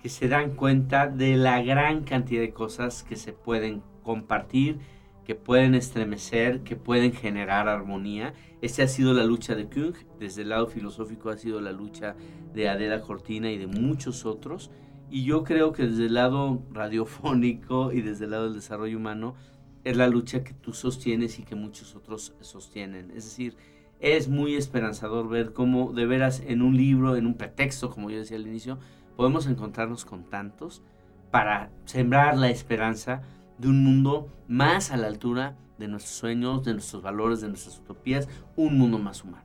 que 0.01 0.09
se 0.09 0.27
dan 0.27 0.55
cuenta 0.55 1.07
de 1.07 1.35
la 1.35 1.61
gran 1.61 2.03
cantidad 2.03 2.41
de 2.41 2.53
cosas 2.53 3.03
que 3.03 3.15
se 3.15 3.33
pueden 3.33 3.81
compartir 4.03 4.79
que 5.25 5.35
pueden 5.35 5.75
estremecer, 5.75 6.61
que 6.61 6.75
pueden 6.75 7.11
generar 7.11 7.67
armonía. 7.67 8.33
Esta 8.61 8.83
ha 8.83 8.87
sido 8.87 9.13
la 9.13 9.25
lucha 9.25 9.55
de 9.55 9.65
Kung, 9.65 9.95
desde 10.19 10.43
el 10.43 10.49
lado 10.49 10.67
filosófico 10.67 11.29
ha 11.29 11.37
sido 11.37 11.59
la 11.59 11.71
lucha 11.71 12.15
de 12.53 12.69
Adela 12.69 13.01
Cortina 13.01 13.51
y 13.51 13.57
de 13.57 13.67
muchos 13.67 14.25
otros. 14.25 14.71
Y 15.09 15.25
yo 15.25 15.43
creo 15.43 15.73
que 15.73 15.83
desde 15.87 16.05
el 16.05 16.13
lado 16.13 16.63
radiofónico 16.71 17.91
y 17.91 18.01
desde 18.01 18.25
el 18.25 18.31
lado 18.31 18.45
del 18.45 18.53
desarrollo 18.53 18.97
humano 18.97 19.35
es 19.83 19.97
la 19.97 20.07
lucha 20.07 20.43
que 20.43 20.53
tú 20.53 20.73
sostienes 20.73 21.39
y 21.39 21.43
que 21.43 21.55
muchos 21.55 21.95
otros 21.95 22.35
sostienen. 22.41 23.11
Es 23.11 23.25
decir, 23.25 23.55
es 23.99 24.27
muy 24.27 24.55
esperanzador 24.55 25.27
ver 25.27 25.53
cómo 25.53 25.91
de 25.93 26.05
veras 26.05 26.41
en 26.45 26.61
un 26.61 26.77
libro, 26.77 27.15
en 27.15 27.25
un 27.25 27.35
pretexto, 27.35 27.89
como 27.89 28.09
yo 28.09 28.17
decía 28.17 28.37
al 28.37 28.47
inicio, 28.47 28.79
podemos 29.15 29.47
encontrarnos 29.47 30.05
con 30.05 30.23
tantos 30.23 30.83
para 31.31 31.71
sembrar 31.85 32.37
la 32.37 32.49
esperanza 32.49 33.21
de 33.57 33.67
un 33.67 33.83
mundo 33.83 34.29
más 34.47 34.91
a 34.91 34.97
la 34.97 35.07
altura 35.07 35.55
de 35.77 35.87
nuestros 35.87 36.15
sueños, 36.15 36.63
de 36.63 36.73
nuestros 36.73 37.01
valores, 37.01 37.41
de 37.41 37.49
nuestras 37.49 37.77
utopías, 37.79 38.27
un 38.55 38.77
mundo 38.77 38.97
más 38.97 39.23
humano. 39.23 39.43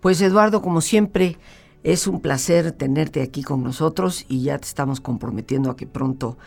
Pues 0.00 0.20
Eduardo, 0.20 0.62
como 0.62 0.80
siempre, 0.80 1.38
es 1.84 2.06
un 2.06 2.20
placer 2.20 2.72
tenerte 2.72 3.22
aquí 3.22 3.42
con 3.42 3.62
nosotros 3.62 4.24
y 4.28 4.42
ya 4.42 4.58
te 4.58 4.66
estamos 4.66 5.00
comprometiendo 5.00 5.70
a 5.70 5.76
que 5.76 5.86
pronto 5.86 6.38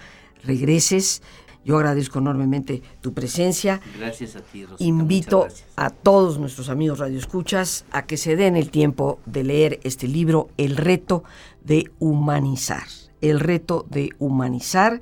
regreses. 0.44 1.22
Yo 1.64 1.78
agradezco 1.78 2.20
enormemente 2.20 2.84
tu 3.02 3.14
presencia. 3.14 3.82
Gracias 3.98 4.36
a 4.36 4.42
ti, 4.42 4.66
Rosita. 4.66 4.84
Invito 4.84 5.48
a 5.76 5.90
todos 5.90 6.38
nuestros 6.38 6.70
amigos 6.70 7.00
radioescuchas 7.00 7.86
a 7.92 8.06
que 8.06 8.18
se 8.18 8.36
den 8.36 8.56
el 8.56 8.70
tiempo 8.70 9.20
de 9.26 9.44
leer 9.44 9.80
este 9.84 10.08
libro, 10.08 10.50
El 10.58 10.78
reto 10.78 11.24
de 11.64 11.92
humanizar. 12.00 12.84
El 13.20 13.40
reto 13.40 13.86
de 13.90 14.12
humanizar 14.20 15.00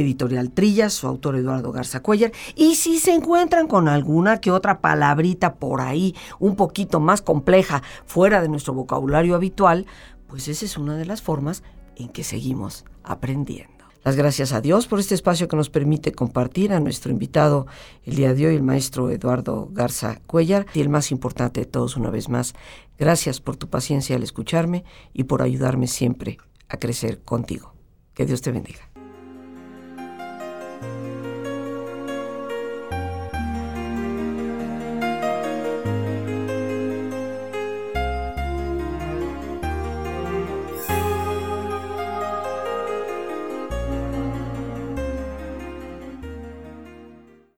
Editorial 0.00 0.50
Trillas, 0.50 0.92
su 0.92 1.06
autor 1.06 1.36
Eduardo 1.36 1.72
Garza 1.72 2.00
Cuellar. 2.00 2.32
Y 2.54 2.76
si 2.76 2.98
se 2.98 3.14
encuentran 3.14 3.66
con 3.66 3.88
alguna 3.88 4.40
que 4.40 4.50
otra 4.50 4.80
palabrita 4.80 5.54
por 5.54 5.80
ahí, 5.80 6.14
un 6.38 6.56
poquito 6.56 7.00
más 7.00 7.22
compleja, 7.22 7.82
fuera 8.04 8.40
de 8.40 8.48
nuestro 8.48 8.74
vocabulario 8.74 9.34
habitual, 9.34 9.86
pues 10.28 10.48
esa 10.48 10.64
es 10.64 10.76
una 10.76 10.96
de 10.96 11.06
las 11.06 11.22
formas 11.22 11.62
en 11.96 12.08
que 12.08 12.24
seguimos 12.24 12.84
aprendiendo. 13.02 13.76
Las 14.06 14.14
gracias 14.14 14.52
a 14.52 14.60
Dios 14.60 14.86
por 14.86 15.00
este 15.00 15.16
espacio 15.16 15.48
que 15.48 15.56
nos 15.56 15.68
permite 15.68 16.12
compartir 16.12 16.72
a 16.72 16.78
nuestro 16.78 17.10
invitado 17.10 17.66
el 18.04 18.14
día 18.14 18.34
de 18.34 18.46
hoy, 18.46 18.54
el 18.54 18.62
maestro 18.62 19.10
Eduardo 19.10 19.68
Garza 19.72 20.20
Cuellar. 20.28 20.64
Y 20.74 20.80
el 20.80 20.88
más 20.88 21.10
importante 21.10 21.58
de 21.58 21.66
todos, 21.66 21.96
una 21.96 22.10
vez 22.10 22.28
más, 22.28 22.54
gracias 22.98 23.40
por 23.40 23.56
tu 23.56 23.68
paciencia 23.68 24.14
al 24.14 24.22
escucharme 24.22 24.84
y 25.12 25.24
por 25.24 25.42
ayudarme 25.42 25.88
siempre 25.88 26.38
a 26.68 26.76
crecer 26.76 27.22
contigo. 27.22 27.74
Que 28.14 28.26
Dios 28.26 28.42
te 28.42 28.52
bendiga. 28.52 28.95